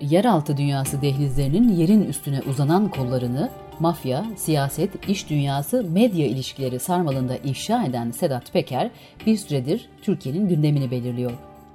yeraltı 0.00 0.56
dünyası 0.56 1.02
dehlizlerinin 1.02 1.68
yerin 1.68 2.04
üstüne 2.04 2.40
uzanan 2.50 2.90
kollarını 2.90 3.50
mafya, 3.80 4.26
siyaset, 4.36 5.08
iş 5.08 5.30
dünyası, 5.30 5.84
medya 5.84 6.26
ilişkileri 6.26 6.80
sarmalında 6.80 7.36
ifşa 7.36 7.84
eden 7.84 8.10
Sedat 8.10 8.52
Peker 8.52 8.90
bir 9.26 9.36
süredir 9.36 9.88
Türkiye'nin 10.02 10.48
gündemini 10.48 10.90
belirliyor. 10.90 11.32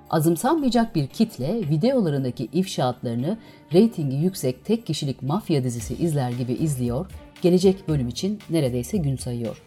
Azımsanmayacak 0.10 0.96
bir 0.96 1.08
kitle 1.08 1.70
videolarındaki 1.70 2.46
ifşaatlarını 2.54 3.38
reytingi 3.74 4.16
yüksek 4.16 4.66
tek 4.66 4.86
kişilik 4.86 5.22
mafya 5.22 5.64
dizisi 5.64 5.96
izler 5.96 6.32
gibi 6.32 6.54
izliyor, 6.54 7.06
gelecek 7.42 7.88
bölüm 7.88 8.08
için 8.08 8.40
neredeyse 8.50 8.98
gün 8.98 9.16
sayıyor. 9.16 9.62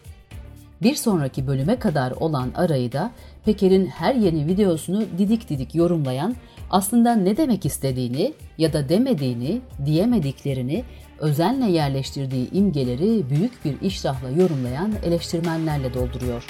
Bir 0.81 0.95
sonraki 0.95 1.47
bölüme 1.47 1.79
kadar 1.79 2.11
olan 2.11 2.51
arayı 2.55 2.91
da 2.91 3.11
Peker'in 3.45 3.85
her 3.85 4.15
yeni 4.15 4.47
videosunu 4.47 5.05
didik 5.17 5.49
didik 5.49 5.75
yorumlayan, 5.75 6.35
aslında 6.69 7.15
ne 7.15 7.37
demek 7.37 7.65
istediğini 7.65 8.33
ya 8.57 8.73
da 8.73 8.89
demediğini, 8.89 9.61
diyemediklerini, 9.85 10.83
özenle 11.19 11.71
yerleştirdiği 11.71 12.51
imgeleri 12.51 13.29
büyük 13.29 13.65
bir 13.65 13.81
iştahla 13.81 14.29
yorumlayan 14.29 14.93
eleştirmenlerle 15.03 15.93
dolduruyor. 15.93 16.45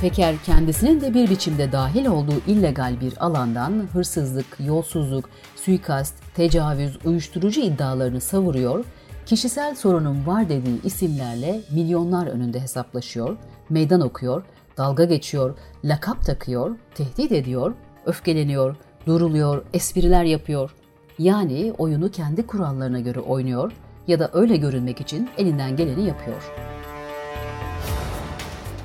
Peker 0.00 0.34
kendisinin 0.46 1.00
de 1.00 1.14
bir 1.14 1.30
biçimde 1.30 1.72
dahil 1.72 2.06
olduğu 2.06 2.40
illegal 2.46 3.00
bir 3.00 3.24
alandan 3.24 3.88
hırsızlık, 3.92 4.46
yolsuzluk, 4.66 5.28
suikast, 5.56 6.14
tecavüz, 6.34 6.98
uyuşturucu 7.04 7.60
iddialarını 7.60 8.20
savuruyor, 8.20 8.84
kişisel 9.26 9.74
sorunun 9.74 10.26
var 10.26 10.48
dediği 10.48 10.82
isimlerle 10.82 11.60
milyonlar 11.72 12.26
önünde 12.26 12.60
hesaplaşıyor, 12.60 13.36
meydan 13.70 14.00
okuyor, 14.00 14.42
dalga 14.76 15.04
geçiyor, 15.04 15.54
lakap 15.84 16.24
takıyor, 16.24 16.76
tehdit 16.94 17.32
ediyor, 17.32 17.74
öfkeleniyor, 18.06 18.76
duruluyor, 19.06 19.62
espriler 19.72 20.24
yapıyor. 20.24 20.70
Yani 21.18 21.72
oyunu 21.78 22.10
kendi 22.10 22.46
kurallarına 22.46 23.00
göre 23.00 23.20
oynuyor 23.20 23.72
ya 24.06 24.18
da 24.18 24.30
öyle 24.32 24.56
görünmek 24.56 25.00
için 25.00 25.28
elinden 25.38 25.76
geleni 25.76 26.06
yapıyor.'' 26.06 26.70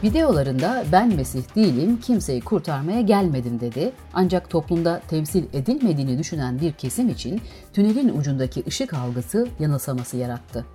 Videolarında 0.05 0.85
ben 0.91 1.15
Mesih 1.15 1.55
değilim, 1.55 1.99
kimseyi 1.99 2.41
kurtarmaya 2.41 3.01
gelmedim 3.01 3.59
dedi. 3.59 3.91
Ancak 4.13 4.49
toplumda 4.49 5.01
temsil 5.07 5.43
edilmediğini 5.53 6.19
düşünen 6.19 6.61
bir 6.61 6.71
kesim 6.71 7.09
için 7.09 7.41
tünelin 7.73 8.17
ucundaki 8.17 8.63
ışık 8.67 8.93
algısı 8.93 9.47
yanılsaması 9.59 10.17
yarattı. 10.17 10.65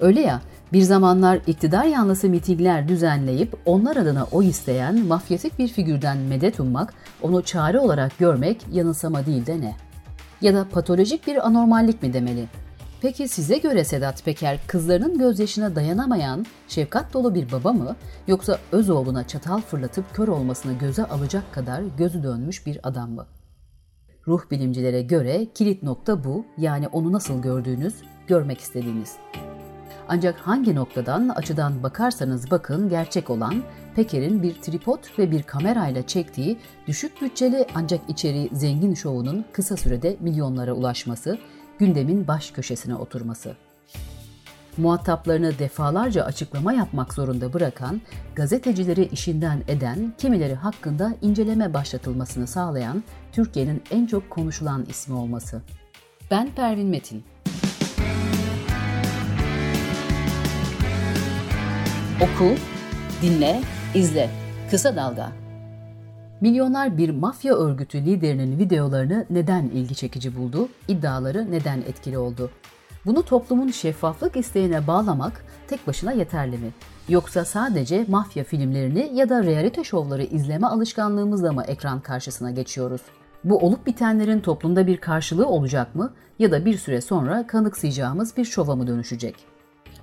Öyle 0.00 0.20
ya, 0.20 0.42
bir 0.72 0.82
zamanlar 0.82 1.40
iktidar 1.46 1.84
yanlısı 1.84 2.28
mitingler 2.28 2.88
düzenleyip 2.88 3.56
onlar 3.66 3.96
adına 3.96 4.24
oy 4.32 4.48
isteyen 4.48 5.06
mafyatik 5.06 5.58
bir 5.58 5.68
figürden 5.68 6.18
medet 6.18 6.60
ummak, 6.60 6.94
onu 7.22 7.42
çare 7.42 7.78
olarak 7.78 8.18
görmek 8.18 8.66
yanılsama 8.72 9.26
değil 9.26 9.46
de 9.46 9.60
ne? 9.60 9.76
Ya 10.40 10.54
da 10.54 10.68
patolojik 10.68 11.26
bir 11.26 11.46
anormallik 11.46 12.02
mi 12.02 12.12
demeli? 12.12 12.44
Peki 13.00 13.28
size 13.28 13.58
göre 13.58 13.84
Sedat 13.84 14.24
Peker 14.24 14.58
kızlarının 14.66 15.18
gözyaşına 15.18 15.76
dayanamayan 15.76 16.46
şefkat 16.68 17.12
dolu 17.12 17.34
bir 17.34 17.52
baba 17.52 17.72
mı 17.72 17.96
yoksa 18.26 18.58
öz 18.72 18.90
oğluna 18.90 19.26
çatal 19.26 19.60
fırlatıp 19.60 20.14
kör 20.14 20.28
olmasını 20.28 20.72
göze 20.72 21.04
alacak 21.04 21.52
kadar 21.52 21.82
gözü 21.98 22.22
dönmüş 22.22 22.66
bir 22.66 22.78
adam 22.82 23.10
mı? 23.10 23.26
Ruh 24.26 24.50
bilimcilere 24.50 25.02
göre 25.02 25.46
kilit 25.54 25.82
nokta 25.82 26.24
bu 26.24 26.46
yani 26.58 26.88
onu 26.88 27.12
nasıl 27.12 27.42
gördüğünüz, 27.42 27.94
görmek 28.26 28.60
istediğiniz. 28.60 29.16
Ancak 30.08 30.38
hangi 30.38 30.74
noktadan, 30.74 31.28
açıdan 31.28 31.82
bakarsanız 31.82 32.50
bakın 32.50 32.88
gerçek 32.88 33.30
olan 33.30 33.62
Peker'in 33.96 34.42
bir 34.42 34.54
tripod 34.54 34.98
ve 35.18 35.30
bir 35.30 35.42
kamerayla 35.42 36.06
çektiği 36.06 36.58
düşük 36.86 37.22
bütçeli 37.22 37.66
ancak 37.74 38.00
içeriği 38.08 38.50
zengin 38.52 38.94
şovunun 38.94 39.44
kısa 39.52 39.76
sürede 39.76 40.16
milyonlara 40.20 40.72
ulaşması 40.72 41.38
gündemin 41.78 42.28
baş 42.28 42.50
köşesine 42.50 42.94
oturması. 42.94 43.56
Muhataplarını 44.76 45.58
defalarca 45.58 46.24
açıklama 46.24 46.72
yapmak 46.72 47.14
zorunda 47.14 47.52
bırakan, 47.52 48.00
gazetecileri 48.34 49.04
işinden 49.04 49.62
eden, 49.68 50.14
kimileri 50.18 50.54
hakkında 50.54 51.14
inceleme 51.22 51.74
başlatılmasını 51.74 52.46
sağlayan 52.46 53.04
Türkiye'nin 53.32 53.82
en 53.90 54.06
çok 54.06 54.30
konuşulan 54.30 54.86
ismi 54.88 55.14
olması. 55.14 55.62
Ben 56.30 56.50
Pervin 56.50 56.88
Metin. 56.88 57.24
Oku, 62.22 62.54
dinle, 63.22 63.60
izle. 63.94 64.30
Kısa 64.70 64.96
Dalga. 64.96 65.32
Milyonlar 66.40 66.98
bir 66.98 67.10
mafya 67.10 67.54
örgütü 67.54 67.98
liderinin 67.98 68.58
videolarını 68.58 69.26
neden 69.30 69.62
ilgi 69.64 69.94
çekici 69.94 70.36
buldu, 70.36 70.68
iddiaları 70.88 71.50
neden 71.50 71.78
etkili 71.78 72.18
oldu? 72.18 72.50
Bunu 73.06 73.22
toplumun 73.22 73.70
şeffaflık 73.70 74.36
isteğine 74.36 74.86
bağlamak 74.86 75.44
tek 75.68 75.86
başına 75.86 76.12
yeterli 76.12 76.58
mi? 76.58 76.70
Yoksa 77.08 77.44
sadece 77.44 78.04
mafya 78.08 78.44
filmlerini 78.44 79.10
ya 79.14 79.28
da 79.28 79.42
realite 79.42 79.84
şovları 79.84 80.22
izleme 80.22 80.66
alışkanlığımızla 80.66 81.52
mı 81.52 81.64
ekran 81.66 82.00
karşısına 82.00 82.50
geçiyoruz? 82.50 83.02
Bu 83.44 83.58
olup 83.58 83.86
bitenlerin 83.86 84.40
toplumda 84.40 84.86
bir 84.86 84.96
karşılığı 84.96 85.46
olacak 85.46 85.94
mı 85.94 86.12
ya 86.38 86.50
da 86.50 86.64
bir 86.64 86.78
süre 86.78 87.00
sonra 87.00 87.46
kanıksayacağımız 87.46 88.36
bir 88.36 88.44
şova 88.44 88.76
mı 88.76 88.86
dönüşecek? 88.86 89.57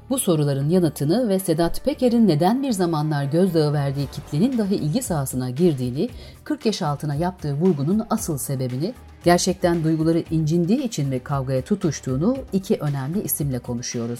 Bu 0.09 0.19
soruların 0.19 0.69
yanıtını 0.69 1.29
ve 1.29 1.39
Sedat 1.39 1.85
Peker'in 1.85 2.27
neden 2.27 2.63
bir 2.63 2.71
zamanlar 2.71 3.23
gözdağı 3.23 3.73
verdiği 3.73 4.07
kitlenin 4.07 4.57
dahi 4.57 4.75
ilgi 4.75 5.01
sahasına 5.01 5.49
girdiğini, 5.49 6.09
40 6.43 6.65
yaş 6.65 6.81
altına 6.81 7.15
yaptığı 7.15 7.53
vurgunun 7.53 8.03
asıl 8.09 8.37
sebebini, 8.37 8.93
gerçekten 9.23 9.83
duyguları 9.83 10.23
incindiği 10.31 10.83
için 10.83 11.09
mi 11.09 11.19
kavgaya 11.19 11.61
tutuştuğunu 11.61 12.37
iki 12.53 12.75
önemli 12.75 13.21
isimle 13.23 13.59
konuşuyoruz. 13.59 14.19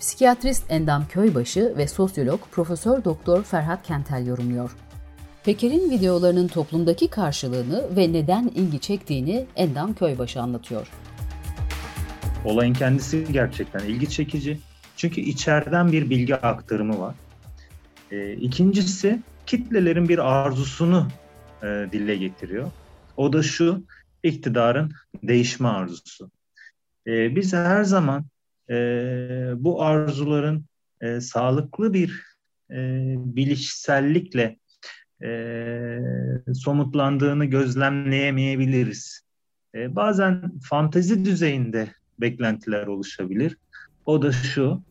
Psikiyatrist 0.00 0.64
Endam 0.70 1.06
Köybaşı 1.08 1.74
ve 1.76 1.88
sosyolog 1.88 2.40
Profesör 2.50 3.04
Doktor 3.04 3.42
Ferhat 3.42 3.82
Kentel 3.82 4.26
yorumluyor. 4.26 4.76
Peker'in 5.44 5.90
videolarının 5.90 6.48
toplumdaki 6.48 7.08
karşılığını 7.08 7.96
ve 7.96 8.12
neden 8.12 8.48
ilgi 8.54 8.80
çektiğini 8.80 9.46
Endam 9.56 9.94
Köybaşı 9.94 10.42
anlatıyor. 10.42 10.90
Olayın 12.44 12.74
kendisi 12.74 13.32
gerçekten 13.32 13.80
ilgi 13.80 14.10
çekici 14.10 14.58
çünkü 15.02 15.20
içeriden 15.20 15.92
bir 15.92 16.10
bilgi 16.10 16.36
aktarımı 16.36 17.00
var. 17.00 17.14
E, 18.10 18.32
ikincisi 18.32 19.20
kitlelerin 19.46 20.08
bir 20.08 20.18
arzusunu 20.18 21.08
e, 21.62 21.66
dile 21.92 22.16
getiriyor. 22.16 22.70
O 23.16 23.32
da 23.32 23.42
şu, 23.42 23.84
iktidarın 24.22 24.92
değişme 25.22 25.68
arzusu. 25.68 26.30
E, 27.06 27.36
biz 27.36 27.52
her 27.52 27.84
zaman 27.84 28.24
e, 28.70 28.74
bu 29.56 29.82
arzuların 29.82 30.64
e, 31.00 31.20
sağlıklı 31.20 31.94
bir 31.94 32.22
e, 32.70 32.76
bilişsellikle 33.16 34.58
e, 35.22 35.98
somutlandığını 36.54 37.44
gözlemleyemeyebiliriz. 37.44 39.20
E, 39.74 39.96
bazen 39.96 40.58
fantezi 40.58 41.24
düzeyinde 41.24 41.88
beklentiler 42.20 42.86
oluşabilir. 42.86 43.56
O 44.06 44.22
da 44.22 44.32
şu, 44.32 44.82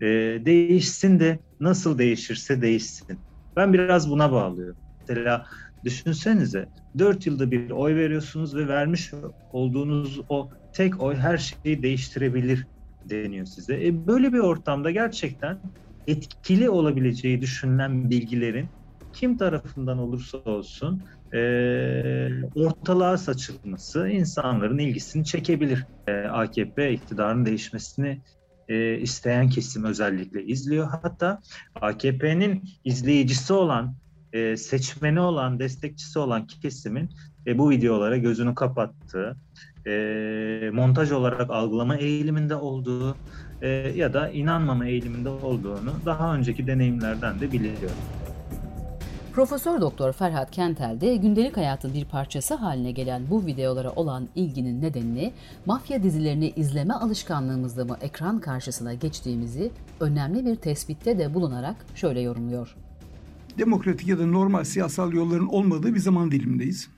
e, 0.00 0.06
değişsin 0.46 1.20
de 1.20 1.38
nasıl 1.60 1.98
değişirse 1.98 2.62
değişsin. 2.62 3.24
Ben 3.56 3.72
biraz 3.72 4.10
buna 4.10 4.32
bağlıyorum. 4.32 4.76
Mesela 5.08 5.46
düşünsenize 5.84 6.70
4 6.98 7.26
yılda 7.26 7.50
bir 7.50 7.70
oy 7.70 7.94
veriyorsunuz 7.96 8.56
ve 8.56 8.68
vermiş 8.68 9.12
olduğunuz 9.52 10.20
o 10.28 10.50
tek 10.72 11.02
oy 11.02 11.14
her 11.14 11.38
şeyi 11.38 11.82
değiştirebilir 11.82 12.66
deniyor 13.04 13.46
size. 13.46 13.86
E, 13.86 14.06
böyle 14.06 14.32
bir 14.32 14.38
ortamda 14.38 14.90
gerçekten 14.90 15.60
etkili 16.06 16.70
olabileceği 16.70 17.40
düşünülen 17.40 18.10
bilgilerin 18.10 18.70
kim 19.12 19.36
tarafından 19.36 19.98
olursa 19.98 20.38
olsun 20.38 21.04
e, 21.34 21.38
ortalığa 22.54 23.18
saçılması 23.18 24.08
insanların 24.08 24.78
ilgisini 24.78 25.24
çekebilir. 25.24 25.86
E, 26.06 26.12
AKP 26.12 26.92
iktidarın 26.92 27.46
değişmesini 27.46 28.22
e, 28.68 28.98
isteyen 28.98 29.48
kesim 29.48 29.84
özellikle 29.84 30.44
izliyor. 30.44 30.88
Hatta 31.02 31.40
AKP'nin 31.74 32.64
izleyicisi 32.84 33.52
olan, 33.52 33.94
e, 34.32 34.56
seçmeni 34.56 35.20
olan, 35.20 35.58
destekçisi 35.58 36.18
olan 36.18 36.46
kesimin 36.46 37.10
e, 37.46 37.58
bu 37.58 37.70
videolara 37.70 38.16
gözünü 38.16 38.54
kapattığı, 38.54 39.36
e, 39.86 40.70
montaj 40.72 41.12
olarak 41.12 41.50
algılama 41.50 41.96
eğiliminde 41.96 42.54
olduğu 42.54 43.16
e, 43.62 43.68
ya 43.96 44.12
da 44.12 44.28
inanmama 44.28 44.86
eğiliminde 44.86 45.28
olduğunu 45.28 45.92
daha 46.06 46.34
önceki 46.34 46.66
deneyimlerden 46.66 47.40
de 47.40 47.52
biliyorum. 47.52 47.96
Profesör 49.36 49.80
Doktor 49.80 50.12
Ferhat 50.12 50.50
Kentel 50.50 51.00
de 51.00 51.16
gündelik 51.16 51.56
hayatın 51.56 51.94
bir 51.94 52.04
parçası 52.04 52.54
haline 52.54 52.90
gelen 52.90 53.22
bu 53.30 53.46
videolara 53.46 53.90
olan 53.90 54.28
ilginin 54.34 54.82
nedenini 54.82 55.32
mafya 55.66 56.02
dizilerini 56.02 56.52
izleme 56.56 56.94
alışkanlığımızda 56.94 57.84
mı 57.84 57.96
ekran 58.00 58.40
karşısına 58.40 58.94
geçtiğimizi 58.94 59.70
önemli 60.00 60.46
bir 60.46 60.56
tespitte 60.56 61.18
de 61.18 61.34
bulunarak 61.34 61.76
şöyle 61.94 62.20
yorumluyor. 62.20 62.76
Demokratik 63.58 64.08
ya 64.08 64.18
da 64.18 64.26
normal 64.26 64.64
siyasal 64.64 65.12
yolların 65.12 65.46
olmadığı 65.46 65.94
bir 65.94 66.00
zaman 66.00 66.30
dilimindeyiz. 66.30 66.88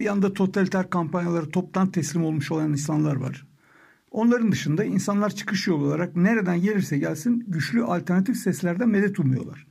Bir 0.00 0.04
yanda 0.04 0.32
totaliter 0.32 0.90
kampanyaları 0.90 1.50
toptan 1.50 1.90
teslim 1.90 2.24
olmuş 2.24 2.52
olan 2.52 2.70
insanlar 2.70 3.16
var. 3.16 3.46
Onların 4.10 4.52
dışında 4.52 4.84
insanlar 4.84 5.30
çıkış 5.30 5.66
yolu 5.66 5.86
olarak 5.86 6.16
nereden 6.16 6.60
gelirse 6.60 6.98
gelsin 6.98 7.44
güçlü 7.48 7.84
alternatif 7.84 8.36
seslerden 8.36 8.88
medet 8.88 9.20
umuyorlar. 9.20 9.67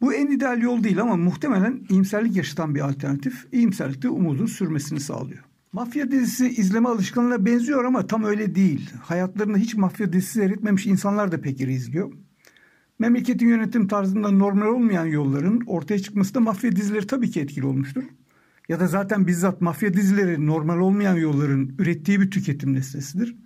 Bu 0.00 0.14
en 0.14 0.26
ideal 0.26 0.62
yol 0.62 0.84
değil 0.84 1.00
ama 1.00 1.16
muhtemelen 1.16 1.80
iyimserlik 1.88 2.36
yaşatan 2.36 2.74
bir 2.74 2.80
alternatif. 2.80 3.46
İyimserlikte 3.52 4.08
umudun 4.08 4.46
sürmesini 4.46 5.00
sağlıyor. 5.00 5.44
Mafya 5.72 6.10
dizisi 6.10 6.48
izleme 6.48 6.88
alışkanlığına 6.88 7.46
benziyor 7.46 7.84
ama 7.84 8.06
tam 8.06 8.24
öyle 8.24 8.54
değil. 8.54 8.90
Hayatlarında 9.02 9.58
hiç 9.58 9.74
mafya 9.74 10.12
dizisi 10.12 10.32
seyretmemiş 10.32 10.86
insanlar 10.86 11.32
da 11.32 11.40
pek 11.40 11.60
izliyor. 11.60 12.12
Memleketin 12.98 13.48
yönetim 13.48 13.88
tarzında 13.88 14.30
normal 14.30 14.66
olmayan 14.66 15.06
yolların 15.06 15.60
ortaya 15.66 15.98
çıkması 15.98 16.34
da 16.34 16.40
mafya 16.40 16.76
dizileri 16.76 17.06
tabii 17.06 17.30
ki 17.30 17.40
etkili 17.40 17.66
olmuştur. 17.66 18.04
Ya 18.68 18.80
da 18.80 18.86
zaten 18.86 19.26
bizzat 19.26 19.60
mafya 19.60 19.94
dizileri 19.94 20.46
normal 20.46 20.78
olmayan 20.78 21.14
yolların 21.14 21.74
ürettiği 21.78 22.20
bir 22.20 22.30
tüketim 22.30 22.74
nesnesidir. 22.74 23.36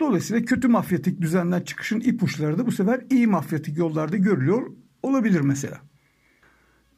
Dolayısıyla 0.00 0.44
kötü 0.44 0.68
mafyatik 0.68 1.20
düzenden 1.20 1.60
çıkışın 1.60 2.00
ipuçları 2.00 2.58
da 2.58 2.66
bu 2.66 2.72
sefer 2.72 3.04
iyi 3.10 3.26
mafyatik 3.26 3.78
yollarda 3.78 4.16
görülüyor 4.16 4.66
olabilir 5.02 5.40
mesela. 5.40 5.80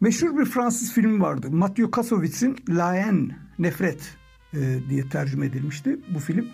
Meşhur 0.01 0.39
bir 0.39 0.45
Fransız 0.45 0.93
filmi 0.93 1.21
vardı. 1.21 1.51
Mathieu 1.51 1.91
Kassowitz'in 1.91 2.57
La 2.69 2.95
Nefret 3.59 4.17
e, 4.55 4.79
diye 4.89 5.09
tercüme 5.09 5.47
edilmişti 5.47 5.99
bu 6.15 6.19
film. 6.19 6.47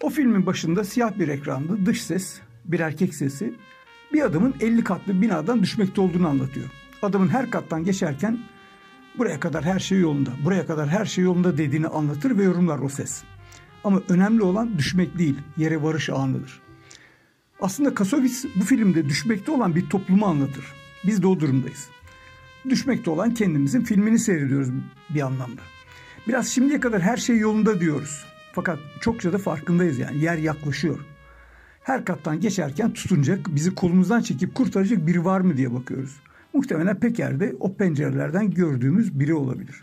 O 0.00 0.10
filmin 0.10 0.46
başında 0.46 0.84
siyah 0.84 1.18
bir 1.18 1.28
ekranda 1.28 1.86
dış 1.86 2.02
ses, 2.02 2.40
bir 2.64 2.80
erkek 2.80 3.14
sesi 3.14 3.54
bir 4.12 4.22
adamın 4.22 4.54
50 4.60 4.84
katlı 4.84 5.22
binadan 5.22 5.62
düşmekte 5.62 6.00
olduğunu 6.00 6.28
anlatıyor. 6.28 6.66
Adamın 7.02 7.28
her 7.28 7.50
kattan 7.50 7.84
geçerken 7.84 8.38
buraya 9.18 9.40
kadar 9.40 9.64
her 9.64 9.78
şey 9.78 10.00
yolunda, 10.00 10.30
buraya 10.44 10.66
kadar 10.66 10.88
her 10.88 11.04
şey 11.04 11.24
yolunda 11.24 11.58
dediğini 11.58 11.86
anlatır 11.86 12.38
ve 12.38 12.44
yorumlar 12.44 12.78
o 12.78 12.88
ses. 12.88 13.22
Ama 13.84 14.02
önemli 14.08 14.42
olan 14.42 14.78
düşmek 14.78 15.18
değil, 15.18 15.38
yere 15.56 15.82
varış 15.82 16.10
anıdır. 16.10 16.60
Aslında 17.60 17.94
Kassovitz 17.94 18.46
bu 18.56 18.64
filmde 18.64 19.08
düşmekte 19.08 19.52
olan 19.52 19.74
bir 19.74 19.88
toplumu 19.88 20.26
anlatır. 20.26 20.64
Biz 21.06 21.22
de 21.22 21.26
o 21.26 21.40
durumdayız. 21.40 21.88
Düşmekte 22.68 23.10
olan 23.10 23.34
kendimizin 23.34 23.80
filmini 23.80 24.18
seyrediyoruz 24.18 24.68
bir 25.10 25.20
anlamda. 25.20 25.60
Biraz 26.28 26.48
şimdiye 26.48 26.80
kadar 26.80 27.02
her 27.02 27.16
şey 27.16 27.38
yolunda 27.38 27.80
diyoruz. 27.80 28.24
Fakat 28.52 28.78
çokça 29.00 29.32
da 29.32 29.38
farkındayız 29.38 29.98
yani 29.98 30.18
yer 30.24 30.36
yaklaşıyor. 30.36 30.98
Her 31.82 32.04
kattan 32.04 32.40
geçerken 32.40 32.92
tutunacak, 32.92 33.46
bizi 33.48 33.74
kolumuzdan 33.74 34.20
çekip 34.20 34.54
kurtaracak 34.54 35.06
biri 35.06 35.24
var 35.24 35.40
mı 35.40 35.56
diye 35.56 35.74
bakıyoruz. 35.74 36.16
Muhtemelen 36.52 37.00
Peker'de 37.00 37.54
o 37.60 37.74
pencerelerden 37.74 38.50
gördüğümüz 38.50 39.20
biri 39.20 39.34
olabilir. 39.34 39.82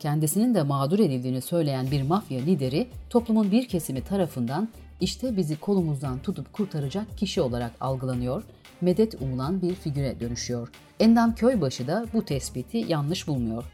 Kendisinin 0.00 0.54
de 0.54 0.62
mağdur 0.62 0.98
edildiğini 0.98 1.40
söyleyen 1.40 1.90
bir 1.90 2.02
mafya 2.02 2.40
lideri 2.40 2.86
toplumun 3.10 3.50
bir 3.52 3.68
kesimi 3.68 4.04
tarafından 4.04 4.68
işte 5.00 5.36
bizi 5.36 5.60
kolumuzdan 5.60 6.18
tutup 6.18 6.52
kurtaracak 6.52 7.18
kişi 7.18 7.40
olarak 7.40 7.70
algılanıyor, 7.80 8.42
medet 8.80 9.14
umulan 9.22 9.62
bir 9.62 9.74
figüre 9.74 10.20
dönüşüyor. 10.20 10.68
Endam 11.00 11.34
Köybaşı 11.34 11.86
da 11.86 12.06
bu 12.14 12.24
tespiti 12.24 12.78
yanlış 12.78 13.28
bulmuyor. 13.28 13.64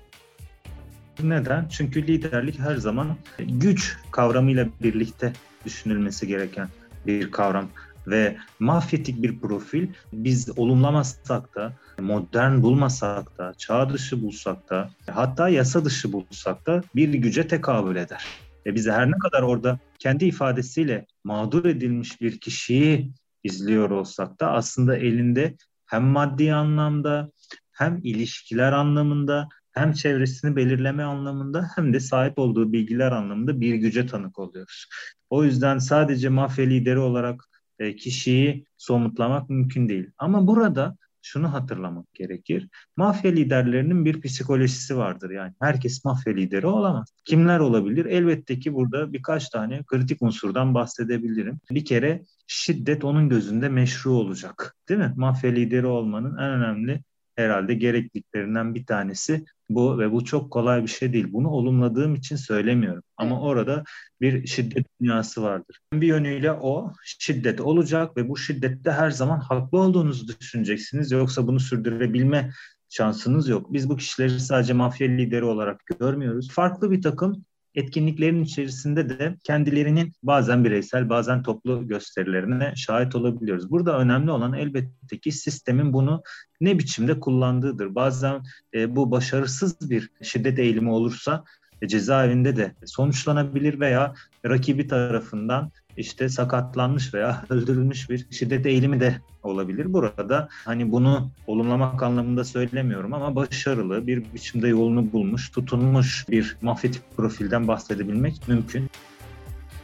Neden? 1.22 1.66
Çünkü 1.70 2.06
liderlik 2.06 2.58
her 2.58 2.76
zaman 2.76 3.16
güç 3.38 3.96
kavramıyla 4.10 4.68
birlikte 4.82 5.32
düşünülmesi 5.64 6.26
gereken 6.26 6.68
bir 7.06 7.30
kavram 7.30 7.68
ve 8.06 8.36
mafyatik 8.58 9.22
bir 9.22 9.40
profil 9.40 9.88
biz 10.12 10.58
olumlamazsak 10.58 11.54
da, 11.54 11.72
modern 11.98 12.62
bulmasak 12.62 13.38
da, 13.38 13.52
çağ 13.58 13.90
dışı 13.90 14.22
bulsak 14.22 14.70
da, 14.70 14.90
hatta 15.10 15.48
yasa 15.48 15.84
dışı 15.84 16.12
bulsak 16.12 16.66
da 16.66 16.82
bir 16.94 17.08
güce 17.08 17.46
tekabül 17.46 17.96
eder. 17.96 18.24
Ve 18.66 18.74
bize 18.74 18.92
her 18.92 19.06
ne 19.06 19.18
kadar 19.18 19.42
orada 19.42 19.78
kendi 19.98 20.24
ifadesiyle 20.24 21.06
mağdur 21.24 21.64
edilmiş 21.64 22.20
bir 22.20 22.40
kişiyi 22.40 23.12
izliyor 23.44 23.90
olsak 23.90 24.40
da 24.40 24.50
aslında 24.50 24.96
elinde 24.96 25.56
hem 25.86 26.04
maddi 26.04 26.54
anlamda 26.54 27.30
hem 27.72 28.00
ilişkiler 28.02 28.72
anlamında 28.72 29.48
hem 29.72 29.92
çevresini 29.92 30.56
belirleme 30.56 31.02
anlamında 31.02 31.70
hem 31.76 31.92
de 31.92 32.00
sahip 32.00 32.38
olduğu 32.38 32.72
bilgiler 32.72 33.12
anlamında 33.12 33.60
bir 33.60 33.74
güce 33.74 34.06
tanık 34.06 34.38
oluyoruz. 34.38 34.86
O 35.30 35.44
yüzden 35.44 35.78
sadece 35.78 36.28
mafya 36.28 36.64
lideri 36.64 36.98
olarak 36.98 37.44
e, 37.78 37.96
kişiyi 37.96 38.66
somutlamak 38.78 39.50
mümkün 39.50 39.88
değil. 39.88 40.10
Ama 40.18 40.46
burada 40.46 40.96
şunu 41.22 41.52
hatırlamak 41.52 42.14
gerekir. 42.14 42.68
Mafya 42.96 43.30
liderlerinin 43.30 44.04
bir 44.04 44.20
psikolojisi 44.20 44.96
vardır. 44.96 45.30
Yani 45.30 45.52
herkes 45.60 46.04
mafya 46.04 46.32
lideri 46.32 46.66
olamaz. 46.66 47.12
Kimler 47.24 47.58
olabilir? 47.58 48.06
Elbette 48.06 48.58
ki 48.58 48.74
burada 48.74 49.12
birkaç 49.12 49.48
tane 49.48 49.82
kritik 49.86 50.22
unsurdan 50.22 50.74
bahsedebilirim. 50.74 51.60
Bir 51.70 51.84
kere 51.84 52.22
şiddet 52.46 53.04
onun 53.04 53.28
gözünde 53.28 53.68
meşru 53.68 54.12
olacak. 54.12 54.76
Değil 54.88 55.00
mi? 55.00 55.12
Mafya 55.16 55.50
lideri 55.50 55.86
olmanın 55.86 56.36
en 56.38 56.50
önemli 56.50 57.02
herhalde 57.36 57.74
gerekliliklerinden 57.74 58.74
bir 58.74 58.86
tanesi 58.86 59.44
bu 59.68 59.98
ve 59.98 60.12
bu 60.12 60.24
çok 60.24 60.50
kolay 60.50 60.82
bir 60.82 60.88
şey 60.88 61.12
değil. 61.12 61.26
Bunu 61.32 61.48
olumladığım 61.48 62.14
için 62.14 62.36
söylemiyorum. 62.36 63.02
Ama 63.16 63.40
orada 63.40 63.84
bir 64.20 64.46
şiddet 64.46 64.86
dünyası 65.00 65.42
vardır. 65.42 65.80
Bir 65.92 66.06
yönüyle 66.06 66.52
o 66.52 66.92
şiddet 67.04 67.60
olacak 67.60 68.16
ve 68.16 68.28
bu 68.28 68.36
şiddette 68.36 68.90
her 68.92 69.10
zaman 69.10 69.40
haklı 69.40 69.78
olduğunuzu 69.78 70.28
düşüneceksiniz. 70.28 71.12
Yoksa 71.12 71.46
bunu 71.46 71.60
sürdürebilme 71.60 72.50
şansınız 72.88 73.48
yok. 73.48 73.72
Biz 73.72 73.88
bu 73.88 73.96
kişileri 73.96 74.40
sadece 74.40 74.72
mafya 74.72 75.08
lideri 75.08 75.44
olarak 75.44 75.80
görmüyoruz. 76.00 76.50
Farklı 76.50 76.90
bir 76.90 77.02
takım 77.02 77.44
etkinliklerin 77.76 78.44
içerisinde 78.44 79.08
de 79.08 79.36
kendilerinin 79.44 80.12
bazen 80.22 80.64
bireysel 80.64 81.08
bazen 81.08 81.42
toplu 81.42 81.88
gösterilerine 81.88 82.72
şahit 82.76 83.14
olabiliyoruz. 83.14 83.70
Burada 83.70 83.98
önemli 83.98 84.30
olan 84.30 84.52
elbette 84.52 85.18
ki 85.18 85.32
sistemin 85.32 85.92
bunu 85.92 86.22
ne 86.60 86.78
biçimde 86.78 87.20
kullandığıdır. 87.20 87.94
Bazen 87.94 88.42
e, 88.74 88.96
bu 88.96 89.10
başarısız 89.10 89.90
bir 89.90 90.10
şiddet 90.22 90.58
eğilimi 90.58 90.90
olursa 90.90 91.44
cezaevinde 91.86 92.56
de 92.56 92.74
sonuçlanabilir 92.84 93.80
veya 93.80 94.14
rakibi 94.46 94.86
tarafından 94.86 95.70
işte 95.96 96.28
sakatlanmış 96.28 97.14
veya 97.14 97.44
öldürülmüş 97.50 98.10
bir 98.10 98.26
şiddet 98.30 98.66
eğilimi 98.66 99.00
de 99.00 99.20
olabilir. 99.42 99.92
Burada 99.92 100.48
hani 100.50 100.92
bunu 100.92 101.30
olumlamak 101.46 102.02
anlamında 102.02 102.44
söylemiyorum 102.44 103.14
ama 103.14 103.36
başarılı 103.36 104.06
bir 104.06 104.24
biçimde 104.34 104.68
yolunu 104.68 105.12
bulmuş, 105.12 105.50
tutunmuş 105.50 106.26
bir 106.28 106.56
mafyatik 106.62 107.02
profilden 107.16 107.68
bahsedebilmek 107.68 108.48
mümkün. 108.48 108.90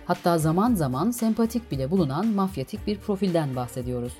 Hatta 0.06 0.38
zaman 0.38 0.74
zaman 0.74 1.10
sempatik 1.10 1.70
bile 1.70 1.90
bulunan 1.90 2.26
mafyatik 2.26 2.86
bir 2.86 2.98
profilden 2.98 3.56
bahsediyoruz. 3.56 4.12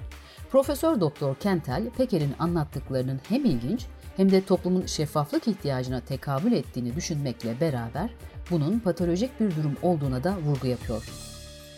Profesör 0.53 1.01
Doktor 1.01 1.35
Kentel, 1.35 1.91
Peker'in 1.91 2.35
anlattıklarının 2.39 3.21
hem 3.29 3.45
ilginç 3.45 3.87
hem 4.17 4.31
de 4.31 4.45
toplumun 4.45 4.87
şeffaflık 4.87 5.49
ihtiyacına 5.49 6.01
tekabül 6.01 6.53
ettiğini 6.53 6.97
düşünmekle 6.97 7.61
beraber 7.61 8.11
bunun 8.51 8.79
patolojik 8.79 9.41
bir 9.41 9.57
durum 9.57 9.73
olduğuna 9.83 10.25
da 10.25 10.37
vurgu 10.37 10.67
yapıyor. 10.67 11.05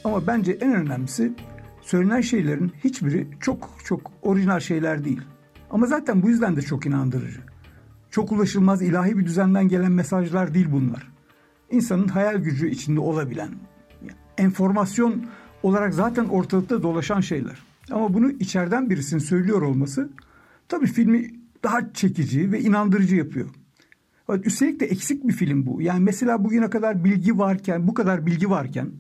Ama 0.04 0.26
bence 0.26 0.52
en 0.52 0.74
önemlisi 0.74 1.32
söylenen 1.82 2.20
şeylerin 2.20 2.72
hiçbiri 2.84 3.28
çok 3.40 3.70
çok 3.84 4.10
orijinal 4.22 4.60
şeyler 4.60 5.04
değil. 5.04 5.20
Ama 5.70 5.86
zaten 5.86 6.22
bu 6.22 6.28
yüzden 6.28 6.56
de 6.56 6.62
çok 6.62 6.86
inandırıcı. 6.86 7.40
Çok 8.10 8.32
ulaşılmaz 8.32 8.82
ilahi 8.82 9.18
bir 9.18 9.26
düzenden 9.26 9.68
gelen 9.68 9.92
mesajlar 9.92 10.54
değil 10.54 10.68
bunlar. 10.72 11.12
İnsanın 11.70 12.08
hayal 12.08 12.36
gücü 12.36 12.70
içinde 12.70 13.00
olabilen, 13.00 13.48
enformasyon 14.38 15.26
olarak 15.62 15.94
zaten 15.94 16.24
ortalıkta 16.24 16.82
dolaşan 16.82 17.20
şeyler. 17.20 17.62
Ama 17.90 18.14
bunu 18.14 18.30
içeriden 18.30 18.90
birisinin 18.90 19.20
söylüyor 19.20 19.62
olması 19.62 20.10
tabii 20.68 20.86
filmi 20.86 21.43
daha 21.64 21.92
çekici 21.92 22.52
ve 22.52 22.60
inandırıcı 22.60 23.16
yapıyor. 23.16 23.50
Üstelik 24.44 24.80
de 24.80 24.86
eksik 24.86 25.28
bir 25.28 25.32
film 25.32 25.66
bu. 25.66 25.82
Yani 25.82 26.04
mesela 26.04 26.44
bugüne 26.44 26.70
kadar 26.70 27.04
bilgi 27.04 27.38
varken, 27.38 27.88
bu 27.88 27.94
kadar 27.94 28.26
bilgi 28.26 28.50
varken 28.50 28.92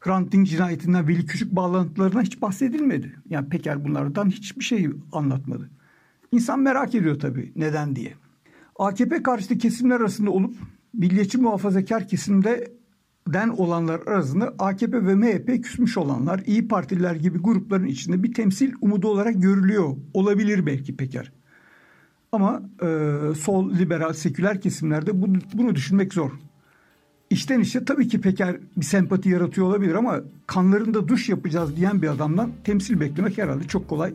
Hrant 0.00 0.32
Dink 0.32 0.48
cinayetinden 0.48 1.08
Veli 1.08 1.26
Küçük 1.26 1.56
bağlantılarına 1.56 2.22
hiç 2.22 2.42
bahsedilmedi. 2.42 3.16
Yani 3.30 3.48
Peker 3.48 3.84
bunlardan 3.84 4.30
hiçbir 4.30 4.64
şey 4.64 4.90
anlatmadı. 5.12 5.70
İnsan 6.32 6.60
merak 6.60 6.94
ediyor 6.94 7.20
tabii 7.20 7.52
neden 7.56 7.96
diye. 7.96 8.14
AKP 8.78 9.22
karşıtı 9.22 9.58
kesimler 9.58 9.96
arasında 9.96 10.30
olup 10.30 10.56
milliyetçi 10.92 11.38
muhafazakar 11.38 12.08
kesimde 12.08 12.72
den 13.28 13.48
olanlar 13.48 14.00
arasında 14.06 14.54
AKP 14.58 15.06
ve 15.06 15.14
MHP 15.14 15.64
küsmüş 15.64 15.98
olanlar, 15.98 16.42
İyi 16.46 16.68
Partililer 16.68 17.14
gibi 17.14 17.38
grupların 17.38 17.86
içinde 17.86 18.22
bir 18.22 18.34
temsil 18.34 18.72
umudu 18.80 19.08
olarak 19.08 19.42
görülüyor. 19.42 19.96
Olabilir 20.14 20.66
belki 20.66 20.96
Peker. 20.96 21.32
Ama 22.34 22.62
e, 22.82 22.88
sol, 23.34 23.70
liberal, 23.70 24.12
seküler 24.12 24.60
kesimlerde 24.60 25.22
bunu, 25.22 25.38
bunu 25.54 25.74
düşünmek 25.74 26.14
zor. 26.14 26.30
İşten 27.30 27.60
işe 27.60 27.84
tabii 27.84 28.08
ki 28.08 28.20
Peker 28.20 28.56
bir 28.76 28.84
sempati 28.84 29.28
yaratıyor 29.28 29.66
olabilir 29.66 29.94
ama 29.94 30.20
kanlarında 30.46 31.08
duş 31.08 31.28
yapacağız 31.28 31.76
diyen 31.76 32.02
bir 32.02 32.08
adamdan 32.08 32.50
temsil 32.64 33.00
beklemek 33.00 33.38
herhalde 33.38 33.64
çok 33.64 33.88
kolay 33.88 34.14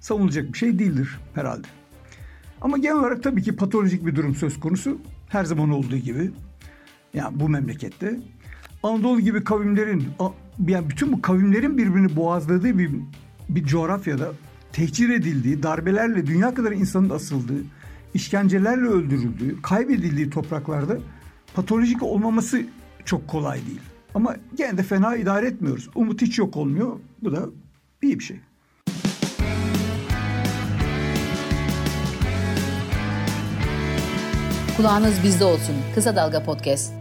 savunulacak 0.00 0.52
bir 0.52 0.58
şey 0.58 0.78
değildir 0.78 1.18
herhalde. 1.34 1.66
Ama 2.60 2.78
genel 2.78 2.96
olarak 2.96 3.22
tabii 3.22 3.42
ki 3.42 3.56
patolojik 3.56 4.06
bir 4.06 4.16
durum 4.16 4.34
söz 4.34 4.60
konusu. 4.60 4.98
Her 5.28 5.44
zaman 5.44 5.70
olduğu 5.70 5.96
gibi. 5.96 6.30
Yani 7.14 7.40
bu 7.40 7.48
memlekette. 7.48 8.20
Anadolu 8.82 9.20
gibi 9.20 9.44
kavimlerin, 9.44 10.04
yani 10.68 10.90
bütün 10.90 11.12
bu 11.12 11.22
kavimlerin 11.22 11.78
birbirini 11.78 12.16
boğazladığı 12.16 12.78
bir, 12.78 12.90
bir 13.48 13.64
coğrafyada 13.64 14.32
tehcir 14.72 15.08
edildiği, 15.08 15.62
darbelerle 15.62 16.26
dünya 16.26 16.54
kadar 16.54 16.72
insanın 16.72 17.10
asıldığı, 17.10 17.64
işkencelerle 18.14 18.86
öldürüldüğü, 18.86 19.62
kaybedildiği 19.62 20.30
topraklarda 20.30 20.98
patolojik 21.54 22.02
olmaması 22.02 22.62
çok 23.04 23.28
kolay 23.28 23.66
değil. 23.66 23.80
Ama 24.14 24.36
gene 24.56 24.78
de 24.78 24.82
fena 24.82 25.16
idare 25.16 25.46
etmiyoruz. 25.46 25.88
Umut 25.94 26.22
hiç 26.22 26.38
yok 26.38 26.56
olmuyor. 26.56 26.98
Bu 27.22 27.32
da 27.32 27.48
iyi 28.02 28.18
bir 28.18 28.24
şey. 28.24 28.40
Kulağınız 34.76 35.14
bizde 35.24 35.44
olsun. 35.44 35.74
Kısa 35.94 36.16
Dalga 36.16 36.44
Podcast. 36.44 36.99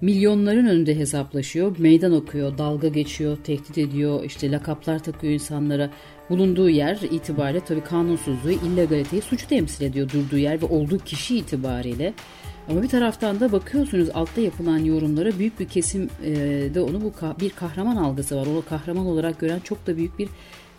Milyonların 0.00 0.66
önünde 0.66 0.96
hesaplaşıyor, 0.96 1.76
meydan 1.78 2.12
okuyor, 2.12 2.58
dalga 2.58 2.88
geçiyor, 2.88 3.36
tehdit 3.44 3.78
ediyor, 3.78 4.24
işte 4.24 4.50
lakaplar 4.50 4.98
takıyor 4.98 5.32
insanlara. 5.32 5.90
Bulunduğu 6.30 6.68
yer 6.68 6.98
itibariyle 7.10 7.60
tabii 7.60 7.84
kanunsuzluğu, 7.84 8.50
illegaliteyi, 8.50 9.22
suçu 9.22 9.48
temsil 9.48 9.84
ediyor 9.84 10.10
durduğu 10.10 10.38
yer 10.38 10.62
ve 10.62 10.66
olduğu 10.66 10.98
kişi 10.98 11.36
itibariyle. 11.36 12.14
Ama 12.68 12.82
bir 12.82 12.88
taraftan 12.88 13.40
da 13.40 13.52
bakıyorsunuz 13.52 14.08
altta 14.14 14.40
yapılan 14.40 14.78
yorumlara 14.78 15.38
büyük 15.38 15.60
bir 15.60 15.68
kesim 15.68 16.10
e, 16.24 16.34
de 16.74 16.80
onu 16.80 17.00
bu 17.00 17.12
bir 17.40 17.50
kahraman 17.50 17.96
algısı 17.96 18.36
var. 18.36 18.46
Onu 18.46 18.64
kahraman 18.68 19.06
olarak 19.06 19.40
gören 19.40 19.60
çok 19.60 19.86
da 19.86 19.96
büyük 19.96 20.18
bir 20.18 20.28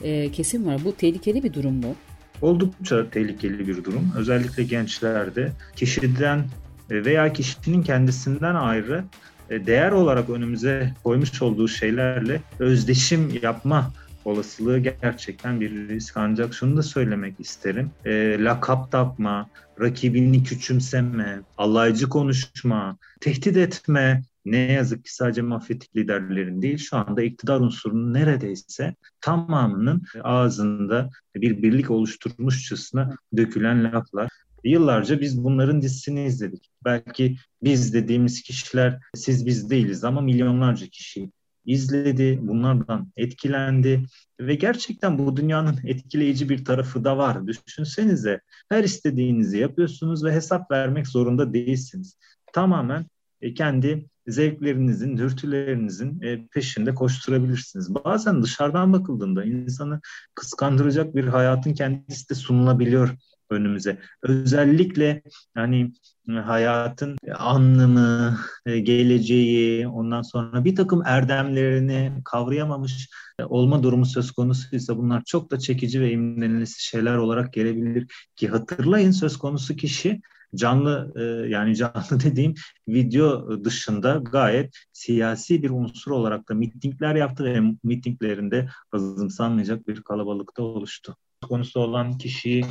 e, 0.04 0.32
kesim 0.32 0.66
var. 0.66 0.82
Bu 0.86 0.96
tehlikeli 0.96 1.44
bir 1.44 1.54
durum 1.54 1.76
mu? 1.76 1.96
Oldukça 2.42 3.10
tehlikeli 3.10 3.68
bir 3.68 3.84
durum. 3.84 4.12
Özellikle 4.18 4.64
gençlerde 4.64 5.52
kişiden 5.76 6.46
veya 6.92 7.34
kişinin 7.34 7.84
kendisinden 7.84 8.56
ayrı 8.56 9.04
değer 9.50 9.92
olarak 9.92 10.30
önümüze 10.30 10.94
koymuş 11.04 11.42
olduğu 11.42 11.68
şeylerle 11.68 12.42
özdeşim 12.60 13.40
yapma 13.42 13.92
olasılığı 14.26 14.80
gerçekten 14.80 15.62
bir 15.62 15.88
risk. 15.90 16.18
Ancak 16.18 16.54
şunu 16.54 16.78
da 16.78 16.84
söylemek 16.84 17.40
isterim. 17.40 17.92
E, 18.06 18.44
lakap 18.44 18.92
takma, 18.92 19.50
rakibini 19.82 20.44
küçümseme, 20.44 21.42
alaycı 21.58 22.10
konuşma, 22.10 22.98
tehdit 23.22 23.58
etme, 23.58 24.24
ne 24.46 24.58
yazık 24.58 25.06
ki 25.06 25.16
sadece 25.16 25.42
mafyatik 25.42 25.96
liderlerin 25.96 26.62
değil 26.62 26.78
şu 26.78 26.98
anda 26.98 27.22
iktidar 27.22 27.60
unsurunun 27.60 28.14
neredeyse 28.14 28.96
tamamının 29.22 30.04
ağzında 30.24 31.10
bir 31.36 31.64
birlik 31.64 31.92
oluşturmuşçasına 31.92 33.16
dökülen 33.38 33.84
laflar. 33.84 34.30
Yıllarca 34.64 35.22
biz 35.22 35.44
bunların 35.44 35.82
dizisini 35.82 36.26
izledik. 36.26 36.70
Belki 36.86 37.38
biz 37.64 37.94
dediğimiz 37.94 38.42
kişiler 38.42 39.00
siz 39.16 39.46
biz 39.46 39.70
değiliz 39.70 40.04
ama 40.04 40.22
milyonlarca 40.22 40.88
kişi 40.88 41.32
izledi, 41.66 42.40
bunlardan 42.42 43.12
etkilendi 43.18 44.06
ve 44.40 44.56
gerçekten 44.56 45.20
bu 45.20 45.38
dünyanın 45.38 45.80
etkileyici 45.86 46.50
bir 46.50 46.66
tarafı 46.66 47.04
da 47.04 47.18
var. 47.18 47.48
Düşünsenize 47.48 48.42
her 48.70 48.84
istediğinizi 48.84 49.58
yapıyorsunuz 49.58 50.24
ve 50.24 50.34
hesap 50.34 50.72
vermek 50.72 51.08
zorunda 51.08 51.54
değilsiniz. 51.54 52.18
Tamamen 52.54 53.06
e, 53.42 53.54
kendi 53.54 54.06
zevklerinizin, 54.28 55.18
dürtülerinizin 55.18 56.22
e, 56.22 56.48
peşinde 56.48 56.96
koşturabilirsiniz. 56.96 57.96
Bazen 57.96 58.44
dışarıdan 58.44 58.94
bakıldığında 58.94 59.44
insanı 59.44 60.02
kıskandıracak 60.36 61.16
bir 61.16 61.28
hayatın 61.28 61.74
kendisi 61.74 62.30
de 62.30 62.36
sunulabiliyor 62.36 63.10
önümüze. 63.50 64.00
Özellikle 64.24 65.22
hani 65.56 65.92
e, 66.30 66.32
hayatın 66.32 67.18
anlamı, 67.38 68.38
e, 68.66 68.80
geleceği, 68.80 69.88
ondan 69.88 70.22
sonra 70.22 70.66
bir 70.66 70.76
takım 70.76 71.02
erdemlerini 71.06 72.12
kavrayamamış 72.26 73.10
e, 73.40 73.44
olma 73.44 73.84
durumu 73.84 74.06
söz 74.06 74.32
konusuysa 74.32 74.98
bunlar 74.98 75.24
çok 75.26 75.52
da 75.52 75.60
çekici 75.60 76.02
ve 76.02 76.12
imrenilisi 76.12 76.84
şeyler 76.84 77.16
olarak 77.16 77.54
gelebilir 77.54 78.08
ki 78.36 78.48
hatırlayın 78.48 79.12
söz 79.12 79.38
konusu 79.38 79.76
kişi 79.76 80.22
canlı 80.56 81.14
yani 81.50 81.76
canlı 81.76 82.20
dediğim 82.24 82.54
video 82.88 83.64
dışında 83.64 84.22
gayet 84.32 84.76
siyasi 84.94 85.64
bir 85.64 85.70
unsur 85.70 86.12
olarak 86.12 86.50
da 86.50 86.54
mitingler 86.54 87.16
yaptı 87.16 87.44
ve 87.44 87.62
mitinglerinde 87.84 88.70
azımsanmayacak 88.92 89.88
bir 89.88 90.02
kalabalıkta 90.02 90.64
oluştu. 90.64 91.16
Konusu 91.44 91.80
olan 91.80 92.18
kişiyi 92.18 92.66